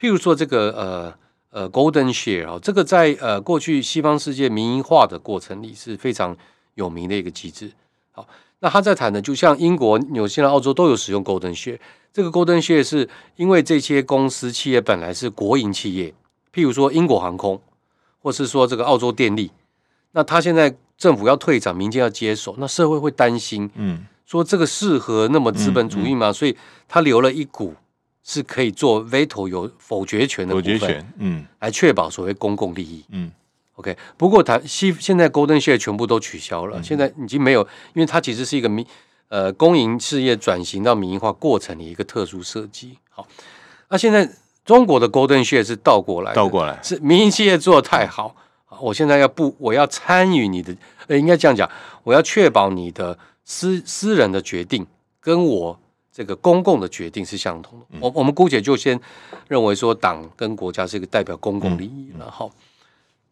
[0.00, 1.14] 譬如说这个呃
[1.50, 6.36] 呃 Golden Share 啊，这个在呃过去西方世界民营化的过程里是非常
[6.74, 7.70] 有名的一个机制。
[8.10, 8.26] 好，
[8.58, 11.78] 那他在谈的，就像英国、纽西兰、澳洲都有使用 Golden Share。
[12.12, 16.12] 这个 Golden Share 是因为这些公司企业本来是国营企业，
[16.52, 17.62] 譬如说英国航空，
[18.20, 19.52] 或是说这个澳洲电力。
[20.12, 26.32] 那他现在政府要退场，民间要接手，那社会会担心，嗯，说这个适合那么资本主义吗？
[26.32, 27.74] 所以他留了一股。
[28.22, 33.32] 是可以做 veto 有否决权的部分，否决权，嗯，来确保所谓公共利益，嗯
[33.76, 33.96] ，OK。
[34.18, 37.62] 不过它西现在 Golden Share 全部都取消了，嗯、现在已经没有，
[37.94, 38.86] 因为它其实是一个民
[39.28, 42.98] 呃公营事业转型到民营化过程的一个特殊设计。
[43.08, 43.26] 好，
[43.88, 44.30] 那现在
[44.66, 48.36] 中国的 Golden Share 是倒过来，倒过来是民营企业做的太好，
[48.78, 50.76] 我现在要不我要参与你的，
[51.08, 51.68] 呃，应该这样讲，
[52.04, 54.86] 我要确保你的私私人的决定
[55.20, 55.78] 跟我。
[56.12, 59.00] 这个公共的决定是相同的，我我们姑且就先
[59.46, 62.50] 认为说，党跟国家是一个代表公共利益了哈。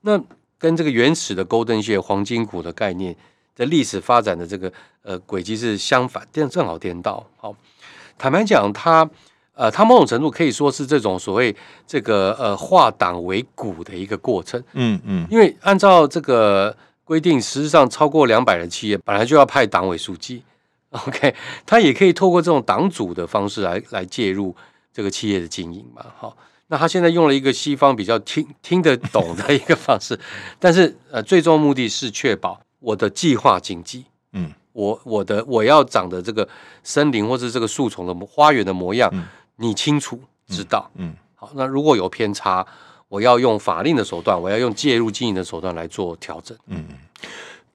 [0.02, 0.18] 那
[0.58, 3.14] 跟这个原始的 Golden Share 黄金股的概念
[3.56, 4.72] 的历史发展的这个
[5.02, 7.26] 呃轨迹是相反，正正好颠倒。
[7.36, 7.54] 好，
[8.16, 9.10] 坦白讲，它
[9.58, 14.62] 呃，它某种程度可以说是这种所谓这个呃化党为股的一个过程。
[14.74, 20.44] 嗯嗯，因为按照这个规定，实际上超过两百人企业本来就要派党委书记。
[20.90, 21.34] OK，
[21.66, 24.54] 他也可以透过这种党组的方式来来介入
[24.92, 26.06] 这个企业的经营嘛。
[26.16, 26.36] 好，
[26.68, 30.18] 那他现在用了一个西方比较听听得懂的一个方式，
[30.60, 36.48] 但是呃，最终目的是确保我的计划经济，嗯，我我的我要长的这个
[36.82, 39.24] 森林或是这个树丛的花园的模样，嗯、
[39.58, 40.18] 你清楚
[40.48, 42.66] 知道，嗯，嗯好，那如果有偏差，
[43.08, 46.84] 我要用法令的手段，我要用介入经营的手段来做调整，嗯。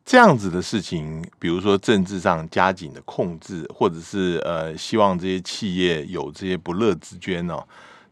[0.05, 7.63] 这样子的事情，比如说政治上加紧的控制，或者是呃，希望这些企业有这些不乐之捐哦，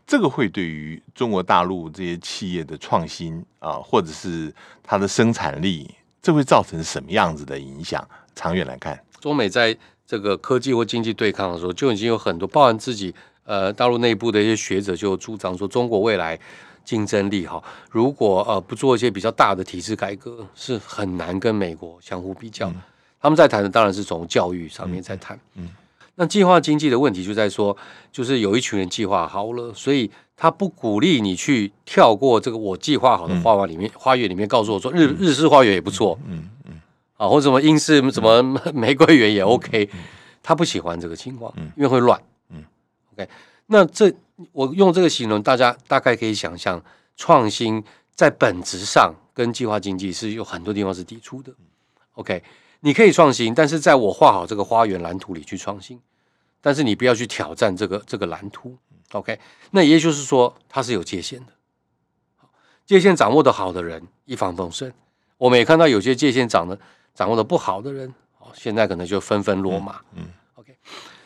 [0.07, 8.07] 这个会对于中国大陆这些企业的创新啊，或者是它的生产力，这会造成什么样子的影响？
[8.35, 13.13] 长远来看，中美在这个科技或经济对抗的时候，就已经有很多，包含自己
[13.45, 16.39] 呃大陆内部的一些学者就主张说，中国未来。
[16.83, 22.67] 竞争力哈，如果呃不做一些比较大的体制改革，是很难跟美国相互比较。
[22.69, 22.81] 嗯、
[23.21, 25.39] 他们在谈的当然是从教育上面在谈。
[25.53, 25.69] 嗯，嗯
[26.15, 27.77] 那计划经济的问题就在说，
[28.11, 36.81] 就是有一群人计划好了，所以他不鼓励你去跳过这个我计划好的花园里面，嗯、花园里面告诉我说日日式花园也不错，嗯嗯
[37.15, 38.41] 啊，或者什么英式什么
[38.73, 39.87] 玫瑰园也 OK，
[40.41, 42.19] 他不喜欢这个情况，因为会乱。
[43.67, 44.13] 那这。
[44.53, 46.83] 我用这个形容，大家大概可以想象，
[47.15, 47.83] 创新
[48.15, 51.53] 在本质上跟计划经济是有很多地方是抵触的。
[52.13, 52.41] OK，
[52.79, 56.01] 你可以创新，但是在我画好这个花园蓝图里去创新，
[56.59, 58.75] 但是你不要去挑战这个这个蓝图。
[59.11, 59.37] OK，
[59.69, 61.53] 那也就是说它是有界限的。
[62.87, 64.91] 界限掌握的好的人一帆风顺，
[65.37, 66.79] 我们也看到有些界限掌的
[67.13, 68.11] 掌握的不好的人，
[68.55, 70.01] 现在可能就纷纷落马。
[70.15, 70.29] 嗯。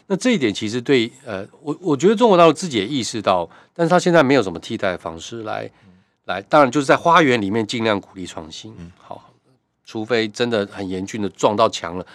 [0.08, 5.94] 那这一点其实对呃，我我觉得中国大陆自己也意识到，但是他现在没有什么替代的方式来、嗯、
[6.26, 9.34] 来，当然就是在花园里面尽量鼓励创新，嗯，好，
[9.84, 12.06] 除非真的很严峻的撞到墙了，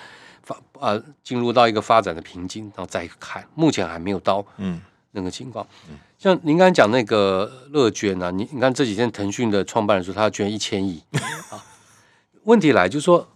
[0.44, 11.03] 发呃进入到一个发展的瓶颈，然后再看，目前还没有到嗯那个情况，嗯，像您刚才讲那个乐捐啊，你你看这几天腾讯的创办人说他要捐一千亿
[11.50, 11.59] 啊，
[12.44, 13.26] 问题来就是说。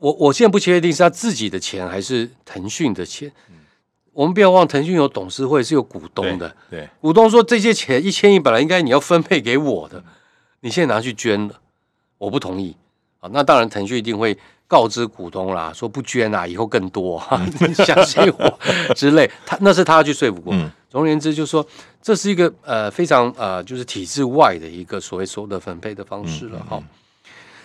[0.00, 3.30] 我我现在不确定是他自己的钱还是腾讯的钱。
[4.20, 6.54] 嗯、我们不要忘，腾讯有董事会是有股东的。
[6.68, 10.04] 对，对股东说这些钱一千亿本来应该你要分配给我的，
[10.60, 11.54] 你现在拿去捐了，
[12.18, 12.76] 我不同意
[13.20, 13.30] 啊。
[13.32, 14.36] 那当然，腾讯一定会
[14.68, 19.30] 告知股东啦，说不捐啊，以后更多，哈、嗯，相信我之类。
[19.46, 20.52] 他那是他要去说服过。
[20.54, 21.66] 嗯、总而言之，就是说
[22.02, 26.76] 这是一个呃非常呃就是体制外的一个所谓所得分配的方式了哈。
[26.76, 26.88] 嗯嗯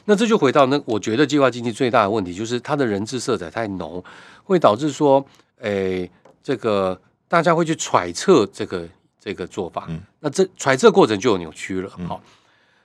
[0.08, 4.04] 那这就回到那，我觉得计划经济最大的问题就是它的人治色彩太浓，
[4.44, 5.26] 会导致说，
[5.62, 6.08] 诶，
[6.46, 8.88] 这个大家会去揣测这个
[9.20, 11.90] 这个做法，嗯、那这揣测过程就有扭曲了。
[12.08, 12.30] 好、嗯，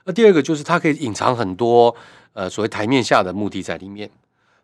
[0.05, 1.95] 那第二个就是它可以隐藏很多
[2.33, 4.09] 呃所谓台面下的目的在里面。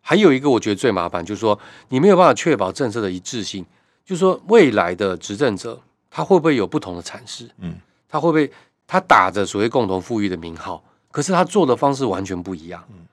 [0.01, 3.63] 还有一个我觉得最麻烦就是说，你没有办法确保政策的一致性，
[4.03, 5.79] 就是说未来的执政者
[6.09, 7.47] 他会不会有不同的阐释？
[7.59, 7.75] 嗯，
[8.09, 8.51] 他会不会
[8.87, 10.83] 他打着所谓共同富裕的名号？
[11.11, 13.05] 可是他做的方式完全不一样，嗯，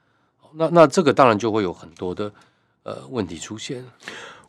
[0.55, 2.33] 那那这个当然就会有很多的
[2.85, 3.85] 呃问题出现。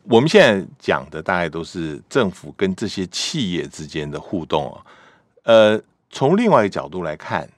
[0.08, 4.82] 我们现在讲的大概都是政府跟这些企业之间的互动啊，
[5.44, 7.48] 呃，从另外一个角度来看，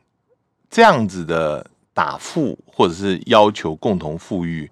[0.71, 4.71] 这样子的打富或者是要求共同富裕，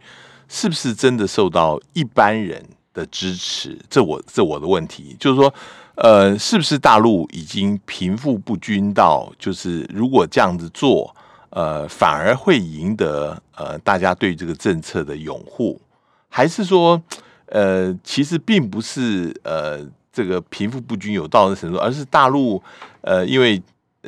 [0.48, 3.78] 是不是真的受到一般人的支持？
[3.88, 5.52] 这我这我的问题就是说。
[5.98, 11.16] 呃，是不是大陆已经贫富不均到，就是如果这样子做，
[11.48, 15.80] 呃，反而会赢得呃大家对这个政策的拥护？
[16.28, 17.02] 还是说，
[17.46, 19.80] 呃，其实并不是呃
[20.12, 22.62] 这个贫富不均有到的程度，而是大陆
[23.00, 23.60] 呃因为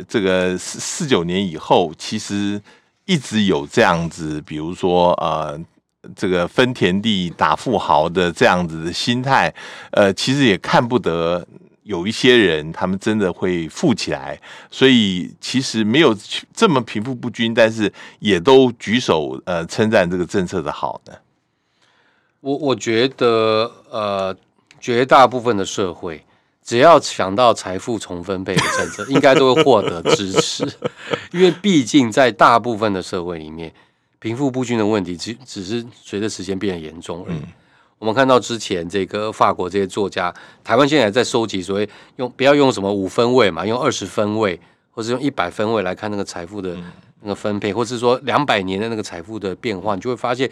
[0.09, 2.61] 这个四四九年以后，其实
[3.05, 5.59] 一直有这样子，比如说呃
[6.15, 9.53] 这个分田地打富豪的这样子的心态，
[9.93, 11.47] 呃，其实也看不得。
[11.85, 14.39] 有一些人，他们真的会富起来，
[14.71, 16.15] 所以其实没有
[16.53, 21.15] 这么贫富不均，但是也都举手呃称赞这个政策的好呢。
[22.41, 24.37] 我我觉得呃，
[24.81, 26.25] 绝大部分的社会，
[26.63, 30.67] 只要想到财富重分配的政策，应该都会获得支持，
[31.33, 33.73] 因为毕竟在大部分的社会里面，
[34.19, 37.37] 贫富不均的问题只只是随着时间变得严重而已。
[37.39, 37.53] 嗯
[37.99, 44.57] 我们看到之前这个法国这些作家，台湾现在在收集所谓用不要用什么五分位嘛，用二十分位，
[44.93, 46.77] 或是用一百分位来看那个财富的
[47.23, 50.49] 那个分配，或是说两百年的那个财富的变化，你就会发现，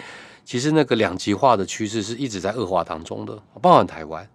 [0.46, 4.26] 其实那个两极化的趋势是一直在恶化当中的，包含台湾。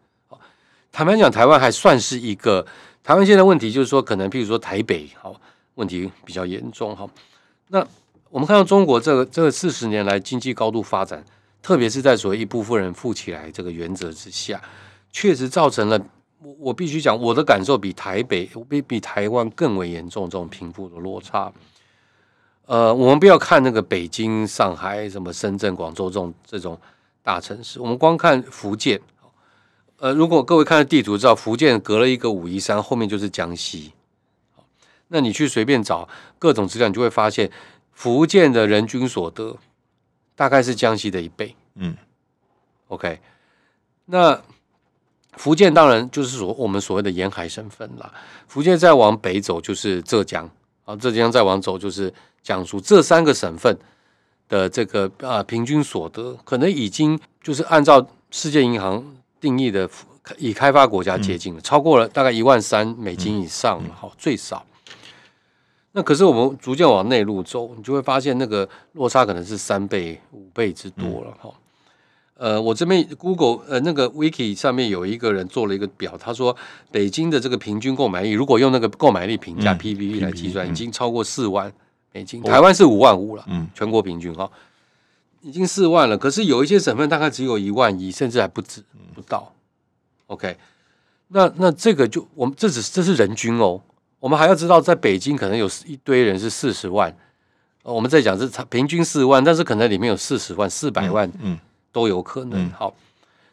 [0.91, 2.63] 坦白讲，台湾还算是一个
[3.01, 5.33] 台湾现在问题就是说，可能譬如说台北好
[5.75, 7.09] 问题比较严重哈。
[7.69, 7.83] 那
[8.29, 11.23] 我们看到中国这个这个四十年来经济高度发展。
[11.63, 14.59] 特别是在所谓一部分人富起来这个原则之下，
[15.11, 15.99] 确实造成了
[16.39, 21.53] 我我必须讲我的感受比台北比比台湾更为严重这种贫富的落差。
[22.71, 26.79] 呃，我们不要看那个北京、上海、什么深圳、广州这种这种
[27.21, 28.97] 大城市，我们光看福建。
[29.97, 33.91] 呃，如果各位看了地图，知道福建隔了一个武夷山，后面就是江西。
[35.09, 36.07] 那你去随便找
[36.39, 37.51] 各种资料，你就会发现
[37.91, 39.57] 福建的人均所得。
[40.37, 41.97] 大概是江西的一倍，嗯
[42.87, 43.19] ，OK，
[44.05, 44.41] 那
[45.33, 48.13] 福建当然就是所我们所谓的沿海省份啦。
[48.47, 50.49] 福建再往北走就是浙江，
[50.85, 52.11] 啊，浙江再往走就是
[52.43, 53.77] 江苏，这三个省份
[54.49, 59.03] 的这个啊平均所得，可能已经就是按照世界银行
[59.39, 59.89] 定义的
[60.37, 64.65] 已开发国家接近了，嗯、超过了大概一万三美金以上了，好、嗯，最少。
[65.93, 71.53] 那可是我们逐渐往内陆走，你就会发现那个落差可能是三倍、五倍之多了哈。
[72.35, 76.55] 嗯、呃，我这边 Google 呃那个 Wiki 上面有一个人做了一个表，他说
[76.91, 81.71] 北京的这个平均购买力，如果用那个购买力评价 PPP 来计算，已经超过四万
[82.11, 82.41] 美金。
[82.43, 84.49] 台湾是五万五了，嗯，全国平均哈，
[85.41, 86.17] 已经四万了。
[86.17, 89.53] 可是有一些省份大概只有一万一，甚至还不止不到。
[90.27, 90.57] OK，
[91.29, 93.81] 那那这个就我们这只是这是人均哦。
[94.19, 97.11] 我们还要知道，在北京可能有一堆人是四十万，
[97.81, 101.57] 我们在讲是平均四万，但是可能里面有四十万、四百万，嗯，
[101.91, 102.67] 都有可能。
[102.67, 102.93] 嗯、好，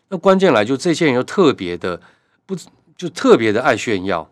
[0.09, 1.99] 那关键来就这些人又特别的
[2.45, 2.55] 不
[2.97, 4.29] 就特别的爱炫耀，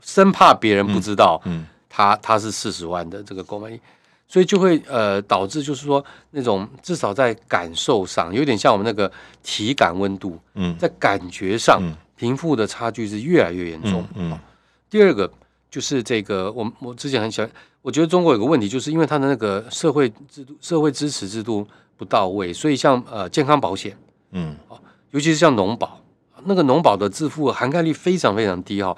[0.00, 3.80] 生怕别人不知道，嗯，他他是四十万的这个购买力，
[4.26, 9.10] 所以就会呃导致就是说那种至少在感受上有点像我们那个
[9.42, 11.80] 体感温度，嗯，在感觉上
[12.16, 14.04] 贫富的差距是越来越严重。
[14.14, 14.36] 嗯，
[14.90, 15.30] 第二个。
[15.74, 17.50] 就是这个，我我之前很喜欢，
[17.82, 21.66] 我觉得中国有个问题，就是因为它的那个社会制度、社会支持制度
[21.96, 23.98] 不到位，所以像呃健康保险，
[24.30, 24.54] 嗯，
[25.10, 26.00] 尤其是像农保，
[26.44, 28.96] 那个农保的自付涵盖率非常非常低哈，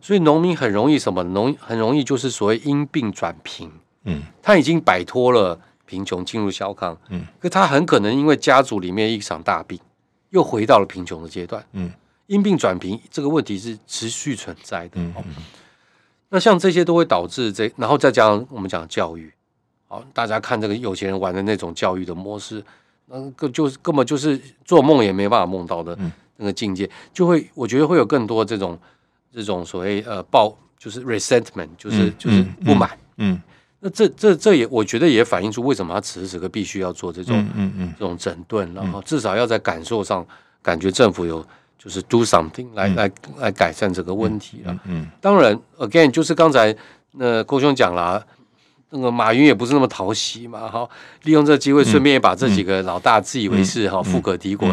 [0.00, 3.70] 所以农民很容易什么农很容易就是所谓因病转贫，
[4.04, 9.78] 嗯，他已经摆脱了贫穷进入小康，嗯，可他很可能因为家族里面一场大病，
[10.30, 11.90] 又回到了贫穷的阶段，嗯，
[12.26, 15.14] 因病转贫这个问题是持续存在的，嗯，
[16.28, 19.32] 那像这些都会导致这，然后再加上我们讲教育，
[19.86, 22.62] 好，大家看这个有钱人玩的那种教育的模式，
[23.06, 25.98] 那个就是根本就是做梦也没办法梦到的
[26.36, 28.78] 那个境界，就会我觉得会有更多这种
[29.32, 33.40] 这种所谓呃暴，就是 resentment，就是就是不满，嗯。
[33.80, 37.94] 那这这这也我觉得也反映出为什么他此时此刻必须要做这种嗯嗯，嗯。
[37.96, 40.26] 这种整顿，然后至少要在感受上
[40.60, 41.46] 感觉政府有
[41.78, 44.72] 就是 do something 来、嗯、来来改善这个问题了。
[44.84, 46.74] 嗯，嗯当然 again 就是刚才
[47.12, 48.26] 那郭兄讲了，
[48.90, 50.88] 那个马云也不是那么讨喜嘛，哈，
[51.22, 54.68] 利用这个机会顺便也把这几个老大自以为是哈富可敌国，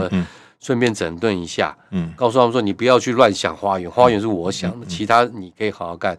[0.66, 6.18] 顺便整顿一下，嗯，告诉他们说你不要去乱想花园，花园是我想的，其他你可以好好干。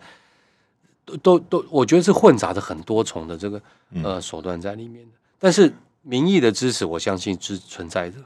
[1.04, 3.60] 都都都，我觉得是混杂着很多重的这个
[4.04, 5.72] 呃手段在里面的，但是
[6.02, 8.18] 民意的支持，我相信是存在的。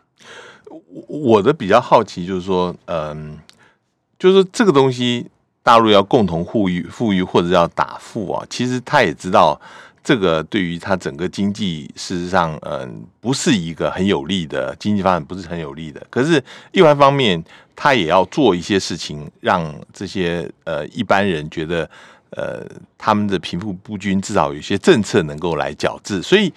[0.69, 3.39] 我我的比较好奇就是说，嗯，
[4.19, 5.27] 就是这个东西，
[5.63, 9.59] 大陆要共同富裕富裕或者要打富啊，其实他也知道
[10.03, 16.05] 这个对于他整个经济，事实上，嗯，不是一个很有利的经济发展，不是很有利的。
[16.11, 16.43] 可是，
[16.73, 17.43] 另外一方面，
[17.75, 21.89] 他也要做一些事情，让这些呃一般人觉得。
[22.37, 22.65] 呃，
[22.97, 26.55] 他们的贫富不均，至少有些政策能够来矫治，所以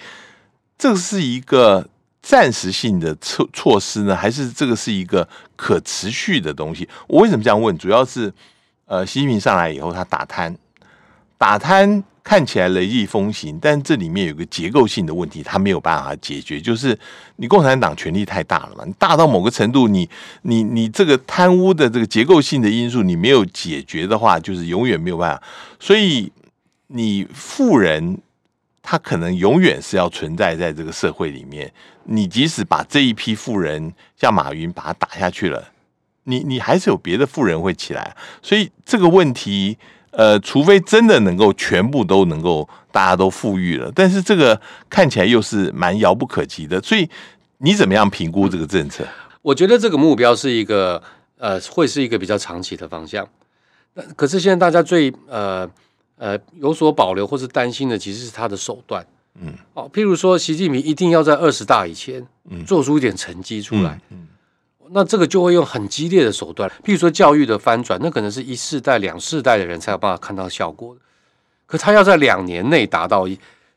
[0.77, 1.83] 这是一个
[2.21, 6.87] 暂时性的措措施呢，还是这个是一个可持续的东西？
[7.07, 7.75] 我为什么这样问？
[7.75, 8.31] 主要是，
[8.85, 10.55] 呃，习近平上来以后，他打贪，
[11.43, 12.01] 打贪。
[12.23, 16.57] 看起来雷厉风行，但这里面有个结构性的问题，他没有办法解决。
[16.57, 16.97] 就是
[17.35, 20.09] 你共产党权力太大了嘛，你大到某个程度，你
[20.43, 25.43] 你你这个贪污的这个结构性的因素，你没有解决的话，就是永远没有办法。
[25.81, 26.31] 所以
[26.87, 28.17] 你富人
[28.81, 31.69] 他可能永远是要存在在这个社会里面。
[32.05, 35.61] 你即使把这一批富人像马云把他打下去了，
[36.23, 38.15] 你你还是有别的富人会起来。
[38.41, 39.77] 所以这个问题。
[40.15, 44.59] 呃，除非真的能够全部都能够大家都富裕了，但是这个
[44.89, 46.79] 看起来又是蛮遥不可及的。
[46.81, 47.09] 所以
[47.57, 49.03] 你怎么样评估这个政策？
[49.41, 51.01] 我觉得这个目标是一个
[51.37, 53.27] 呃，会是一个比较长期的方向。
[53.95, 55.69] 那可是现在大家最呃
[56.17, 59.05] 呃有所保留或是担心的，其实是他的手段。
[59.41, 62.25] 嗯，哦，譬如说习近平一定要在二十大以前
[62.67, 63.99] 做出一点成绩出来。
[64.09, 64.17] 嗯。
[64.19, 64.27] 嗯
[64.91, 70.95] 那这个就会用很激烈的手段，譬如说教育的翻转，那可能是一世代、两世代的人才有办法看到效果。
[71.65, 73.27] 可他要在两年内达到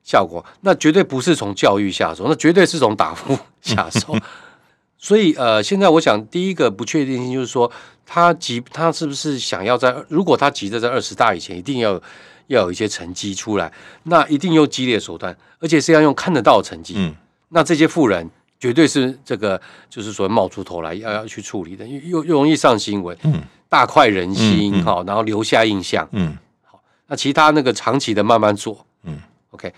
[0.03, 4.15] 效果，那绝对不是从教育下手，那绝对是从打富下手。
[4.99, 7.71] 所以，呃，现在我想第一个不确定性就是说，
[8.05, 9.95] 他急，他是不是想要在？
[10.09, 12.01] 如果他急着在二十大以前一定要
[12.49, 13.73] 要有一些成绩出来，
[14.05, 16.95] 那一定用激烈手段，而且是要用看得到的成绩。
[16.97, 17.15] 嗯，
[17.51, 18.29] 那这些富人。
[18.59, 29.71] 绝对是这个，就是说冒出头来要要去处理的，又又容易上新闻，嗯，大快人心，好，然后留下印象，嗯，好，那其他那个长期的慢慢做，嗯，OK，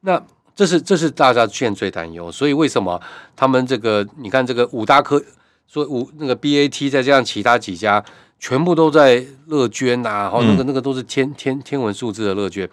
[0.00, 0.22] 那
[0.54, 3.00] 这是这是大家现在最担忧，所以为什么
[3.34, 5.22] 他们这个你看这个五大科，
[5.66, 8.04] 说五那个 BAT 再加上其他几家
[8.38, 12.68] 全部都在乐捐呐，然后那个那个都是天天天文数字的乐捐，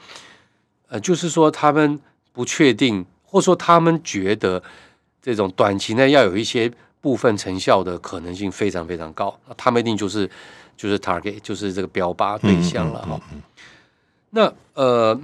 [0.89, 1.97] 呃，就是说他们
[2.33, 4.61] 不确定，或者说他们觉得。
[5.23, 6.69] 这种短期内要有一些
[6.99, 10.29] 部分成效的可能性非常非常高，他们一定就是
[10.75, 13.21] 就是 target 就是这个标靶对象了哈。
[14.31, 15.17] 那呃，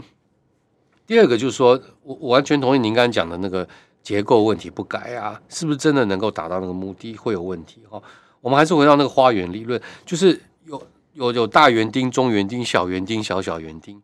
[1.05, 3.67] 第二个就是说我我完全同意您刚才讲的那个
[4.01, 8.01] 结构问题不改啊，是不是真的能够达到那个目的会有问题哈？
[8.39, 10.81] 我们还是回到那个花园理论，就是有
[11.11, 14.01] 有有大园丁、中园丁、小园丁、小小园丁，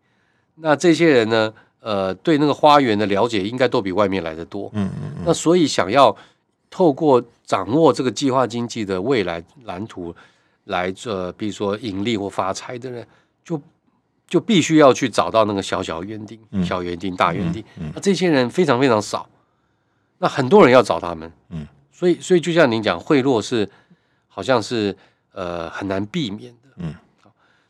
[0.55, 1.53] 那这些人呢？
[1.85, 4.71] 呃，对那个花园的了解应该都比外面来的多。
[4.73, 5.23] 嗯嗯嗯。
[5.23, 6.17] 那所以想要
[6.67, 10.15] 透过掌握这个计划经济的未来蓝图
[10.63, 13.07] 来这，比如说盈利或发财的人，
[13.43, 13.61] 就
[14.27, 17.61] 就必须要去找到那个小小园丁、嗯、小园丁、大园丁。
[17.77, 19.29] 嗯嗯、那这些人非常非常少，
[20.17, 21.31] 那很多人要找他们。
[21.49, 21.67] 嗯。
[21.91, 23.69] 所以，所以就像您讲，贿赂是
[24.27, 24.97] 好像是
[25.33, 26.69] 呃很难避免的。
[26.77, 26.95] 嗯。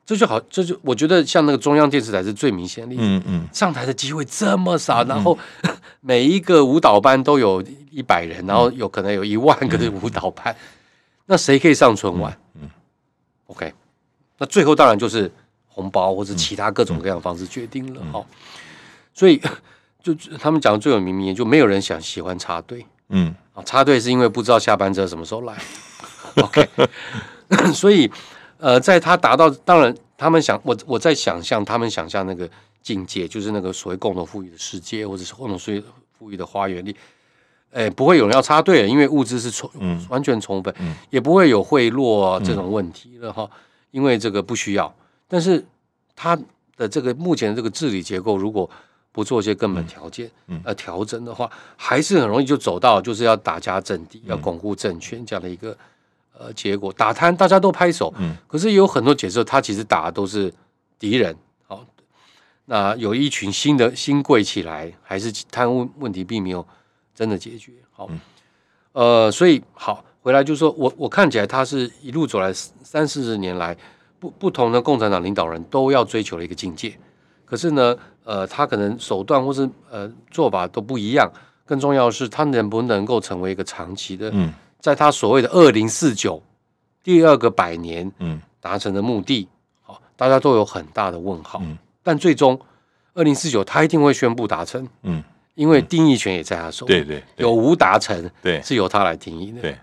[0.05, 3.01] 这就好，这就我觉得像那个中央电视台是最明显的例子。
[3.03, 5.35] 嗯嗯，上台的机会这么少，然后
[5.99, 10.55] 每一个舞蹈班都有一百人，然后有可能有一万个的舞蹈班，
[11.25, 12.37] 那谁可以上春晚？
[12.53, 12.69] 嗯
[13.47, 13.73] ，OK，
[14.37, 15.31] 那最后当然就是
[15.67, 18.23] 红包或者其他各种各样的方式决定了哈。
[19.11, 19.41] 所以
[20.03, 22.85] 就他们讲的最有名名言，就没有人想喜欢插队。
[23.09, 25.57] 嗯，啊，插队是因为不知道下班车什么时候来。
[26.35, 26.69] OK，
[27.73, 28.11] 所以。
[28.57, 32.49] 呃，在他达到，当然，他们想我我在想象他们想象那个
[32.81, 35.83] 境界，就是那个所谓共同富裕的世界，或者是共同富裕
[36.17, 36.95] 富裕的花园里，
[37.71, 43.59] 哎，不会有人要插队，因为物资是充，嗯，完全充分，嗯，也不会有贿赂这种问题了哈，嗯，
[43.91, 44.93] 因为这个不需要。
[45.27, 45.63] 但是
[46.15, 46.37] 他
[46.77, 48.69] 的这个目前的这个治理结构，如果
[49.11, 55.75] 不做一些根本条件，嗯，呃，调整的话，还是很容易就走到就是要打家政敌，要巩固政权这样的一个
[56.38, 56.91] 呃结果。
[56.93, 60.53] 打贪大家都拍手，嗯，可是有很多解释，他其实打的都是
[60.97, 61.36] 敌人。
[61.67, 61.86] 好，
[62.65, 66.65] 那有一群新的新贵起来，还是贪污问题并没有
[67.13, 67.71] 真的解决。
[67.91, 68.09] 好，
[68.93, 73.75] 呃，所以好回来就是说我我看起来他是一路走来三四十年来，
[74.19, 76.97] 不不同的共产党领导人都要追求的一个境界。
[77.45, 81.31] 可是呢，呃，他可能手段或是呃做法都不一样。
[81.63, 84.53] 更重要的是，他能不能够成为一个长期的，嗯，
[84.86, 86.39] 在他所谓的二零四九
[87.01, 89.49] 第二个百年，嗯，达成的目的，
[89.81, 91.59] 好，大家都有很大的问号。
[91.63, 92.59] 嗯，但最终
[93.15, 95.23] 二零四九他一定会宣布达成，嗯，
[95.55, 96.93] 因为定义权也在他手里。
[96.93, 99.59] 对对，有无达成，对，是由他来定义的。
[99.59, 99.75] 对，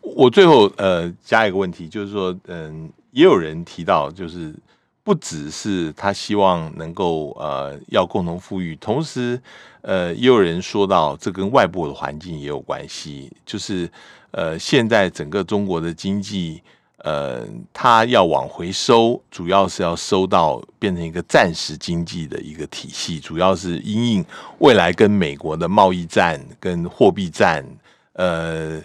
[0.00, 4.54] 我最后呃加一个问题，就是说，嗯，也有人提到，就是。
[5.02, 9.40] 不只是他希望能够呃要共同富裕，同时
[9.82, 13.88] 呃也有人说到这跟外部的环境也有关系，就是
[14.36, 16.62] 呃现在整个中国的经济
[16.98, 17.40] 呃
[17.72, 24.24] 它要往回收，主要是要收到变成一个暂时经济的一个体系，主要是因应
[24.58, 27.64] 未来跟美国的贸易战跟货币战，
[28.12, 28.78] 呃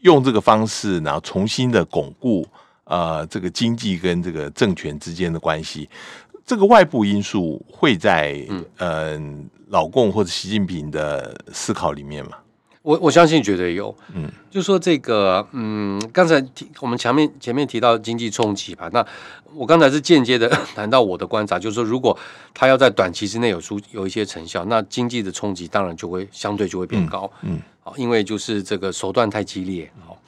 [0.00, 2.46] 用这个方式然后重新的巩固。
[2.86, 5.88] 呃，这个经济跟这个政权之间的关系，
[6.44, 9.18] 这个外部因素会在嗯、呃、
[9.68, 12.36] 老共或者习近平的思考里面吗？
[12.84, 19.04] 我我相信绝对有，嗯，就说这个，嗯，刚才提我们前面前面提到经济冲击吧，那
[19.54, 22.16] 我刚才是间接的 谈到我的观察，就是说，如果
[22.52, 30.18] 他要在短期之内有出有一些成效，那经济的冲击当然就会相对就会变高，嗯，好、嗯，因为就是这个手段太激烈，好，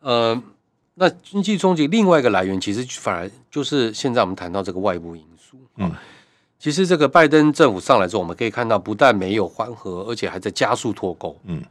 [0.00, 0.42] 呃。
[0.94, 5.56] 那经济冲击另外一个来源，其实反而就是现在我们谈到这个外部因素。
[5.78, 5.90] 嗯，
[6.58, 11.34] 其实这个拜登政府上来之后，我们可以看到，不但没有缓和，而且还在加速脱钩。
[11.44, 11.62] 嗯，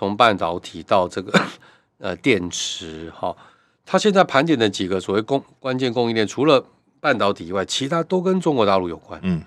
[0.00, 1.30] 从半导体到这个
[1.98, 3.36] 呃电池，哈，
[3.84, 6.64] 它现在盘点的几个所谓供关键供应链，除了
[7.00, 9.20] 半导体以外，其他都跟中国大陆有关。
[9.22, 9.42] 嗯，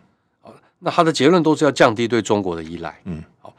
[0.77, 3.01] 那它的结论都是要降低对中国的依赖。
[3.05, 3.51] 嗯，好，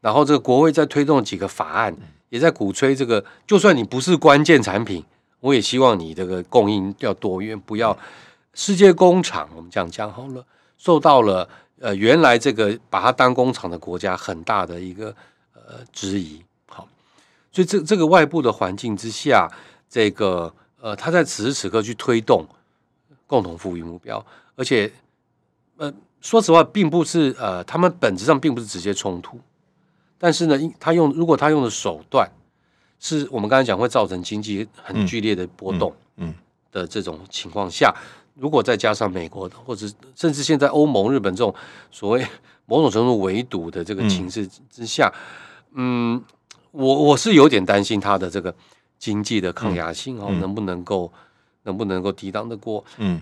[0.00, 1.96] 然后这个国会在推动几个法案。
[2.30, 5.04] 也在鼓吹这个，就算你不是关键产品，
[5.38, 7.96] 我也希望你这个供应要多元，不要
[8.54, 9.48] 世界工厂。
[9.54, 10.44] 我们这样讲好了，
[10.76, 15.14] 受到了呃原来这个把它当工厂的国家很大的一个
[15.66, 16.42] 呃质疑。
[16.66, 16.88] 好，
[17.52, 19.50] 所以这这个外部的环境之下，
[19.88, 22.46] 这个呃他在此时此刻去推动
[23.26, 24.24] 共同富裕目标，
[24.56, 24.92] 而且
[25.76, 29.38] 呃说实话，并不是呃他们本质上并不是直接冲突。
[30.18, 32.30] 但是呢，他用如果他用的手段
[32.98, 36.34] 是我们刚才讲会造成经济很剧烈的波动，嗯
[36.72, 37.94] 的这种情况下，
[38.34, 39.86] 如果再加上美国的或者
[40.16, 41.54] 甚至现在欧盟、日本这种
[41.90, 42.26] 所谓
[42.64, 45.20] 某种程度围堵的这个情势之下，嗯，
[45.74, 46.22] 嗯
[46.72, 48.54] 我我是有点担心他的这个
[48.98, 51.12] 经济的抗压性哦，嗯嗯、能不能够
[51.64, 52.84] 能不能够抵挡得过？
[52.98, 53.20] 嗯。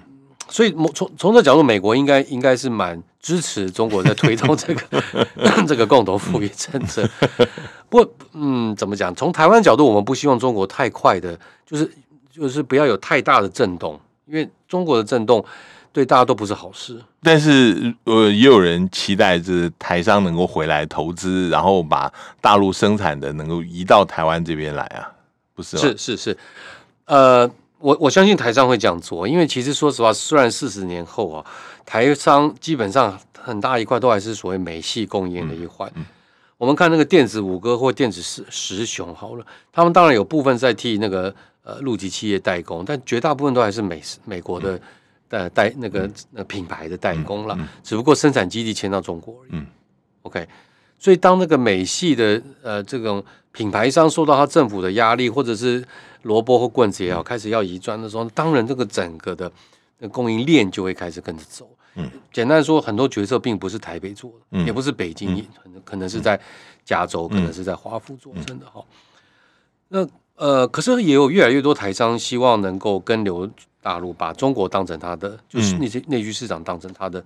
[0.49, 5.03] 所以，从从这角度，美国应该应该是蛮支持中国在推动这个
[5.67, 7.09] 这个共同富裕政策。
[7.89, 9.15] 不过，嗯，怎么讲？
[9.15, 11.91] 从台湾角度，我们不希望中国太快的，就是
[12.31, 15.43] 就是不要有太大的震动，因为中国的震动
[15.93, 17.01] 对大家都不是好事。
[17.23, 25.13] 但是，呃，也有人期待着台商能够回来投资，然后把大陆生产的能够移到台湾这边来啊，
[25.55, 25.83] 不是吗？
[25.83, 26.39] 是是是，
[27.07, 27.51] 呃。
[27.83, 31.45] 我我相信台商会这样做，因为其实说实话，虽然四十年后啊，
[31.85, 35.91] 台商基本上很大一块都还是所谓美系供应链的一环。
[35.97, 36.07] 嗯嗯、
[36.59, 41.35] 我们看那个电子五哥或电子十十雄好了，他们当然有部分在替那个
[41.65, 44.81] 呃陆籍企业代工，但绝大部分都还是美美国的
[45.33, 49.49] 呃代那个那品牌的代工了，只不过生产基地迁到中国而已。
[49.53, 49.67] 嗯
[50.23, 50.47] ，OK，
[50.99, 55.83] 所以当那个美系的呃这种品牌商受到他政府的压力，或者是
[56.23, 59.51] 萝卜或棍子也好，开始要移砖的时候，当然这个整个的
[60.11, 61.67] 供应链就会开始跟着走。
[61.95, 66.39] 嗯，简单说，很多决策并不是台北做的，嗯、也不是北京，可能、嗯、可能是在
[66.85, 68.85] 加州，嗯、可能是在华府做，真的哈。
[69.89, 70.07] 那
[70.37, 73.49] 呃，可是也有越来越多台商希望能够跟留
[73.83, 77.23] 大陆，把中国当成他的，就是那些内需市场当成他的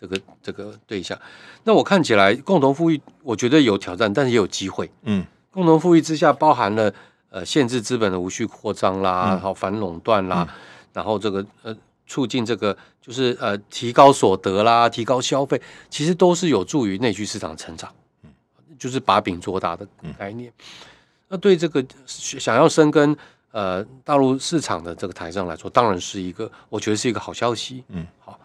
[0.00, 1.18] 这个这个对象。
[1.64, 4.88] 那我看起来共同富裕，我觉得有挑战，但是也有机会。
[5.02, 6.94] 嗯，共同富裕之下包含了。
[7.30, 10.54] 呃，限制资本的无序扩张啦，然后反垄断啦，嗯、
[10.92, 11.76] 然后这个呃，
[12.06, 17.92] 促进这个就是呃，提高所得啦，提高消费，其实都是有助于内需市场成长。
[18.78, 19.84] 就是把饼做大的
[20.16, 20.48] 概念。
[20.50, 20.64] 嗯、
[21.30, 23.16] 那对这个想要深耕
[23.54, 27.84] 呃大陆市场的这个台上来说，当然是一个我觉得是一个好消息。
[27.90, 28.36] 嗯，好。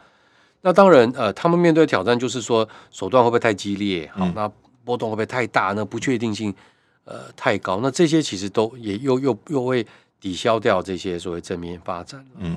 [0.61, 4.07] 那当然呃，他们面对挑战就是说手段会不会太激烈？
[4.13, 4.51] 好，嗯、那
[4.85, 5.73] 波动会不会太大？
[5.73, 6.53] 那不确定性
[7.05, 7.79] 呃太高？
[7.81, 9.85] 那这些其实都也又又又会
[10.19, 12.23] 抵消掉这些所谓正面发展。
[12.37, 12.55] 嗯，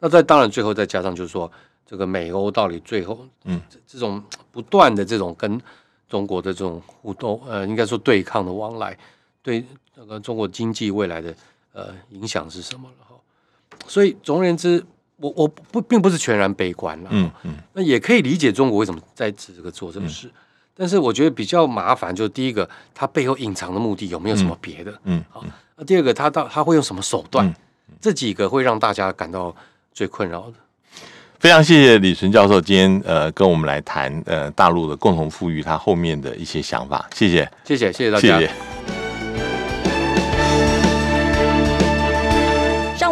[0.00, 1.50] 那在当然最后再加上就是说。
[1.90, 4.22] 这个美欧到底最后，嗯，这种
[4.52, 5.58] 不断的这种跟
[6.06, 8.94] 中国的这种互动，呃，应该说对抗的往来，
[9.40, 9.64] 对
[9.94, 11.34] 那个中国经济未来的
[11.78, 13.14] 呃影响是什么了哈？
[13.86, 14.84] 所以总而言之，
[15.16, 20.32] 我我不并不是全然悲观了，嗯嗯，那也可以理解中国为什么在这个做这个事，嗯、
[20.74, 24.92] 但是我觉得比较麻烦就是第一个，它背后隐藏的目的有没有什么别的？
[25.04, 25.44] 嗯，好，
[25.76, 27.46] 那第二个，它到它会用什么手段？
[27.46, 27.54] 嗯、
[28.00, 29.54] 这几个会让大家感到
[29.94, 30.54] 最困扰的。
[31.38, 38.40] 非常谢谢李纯教授今天呃跟我们来谈呃大陆的共同富裕，他后面的一些想法，谢谢，谢谢，谢谢大家。
[38.40, 38.97] 谢谢。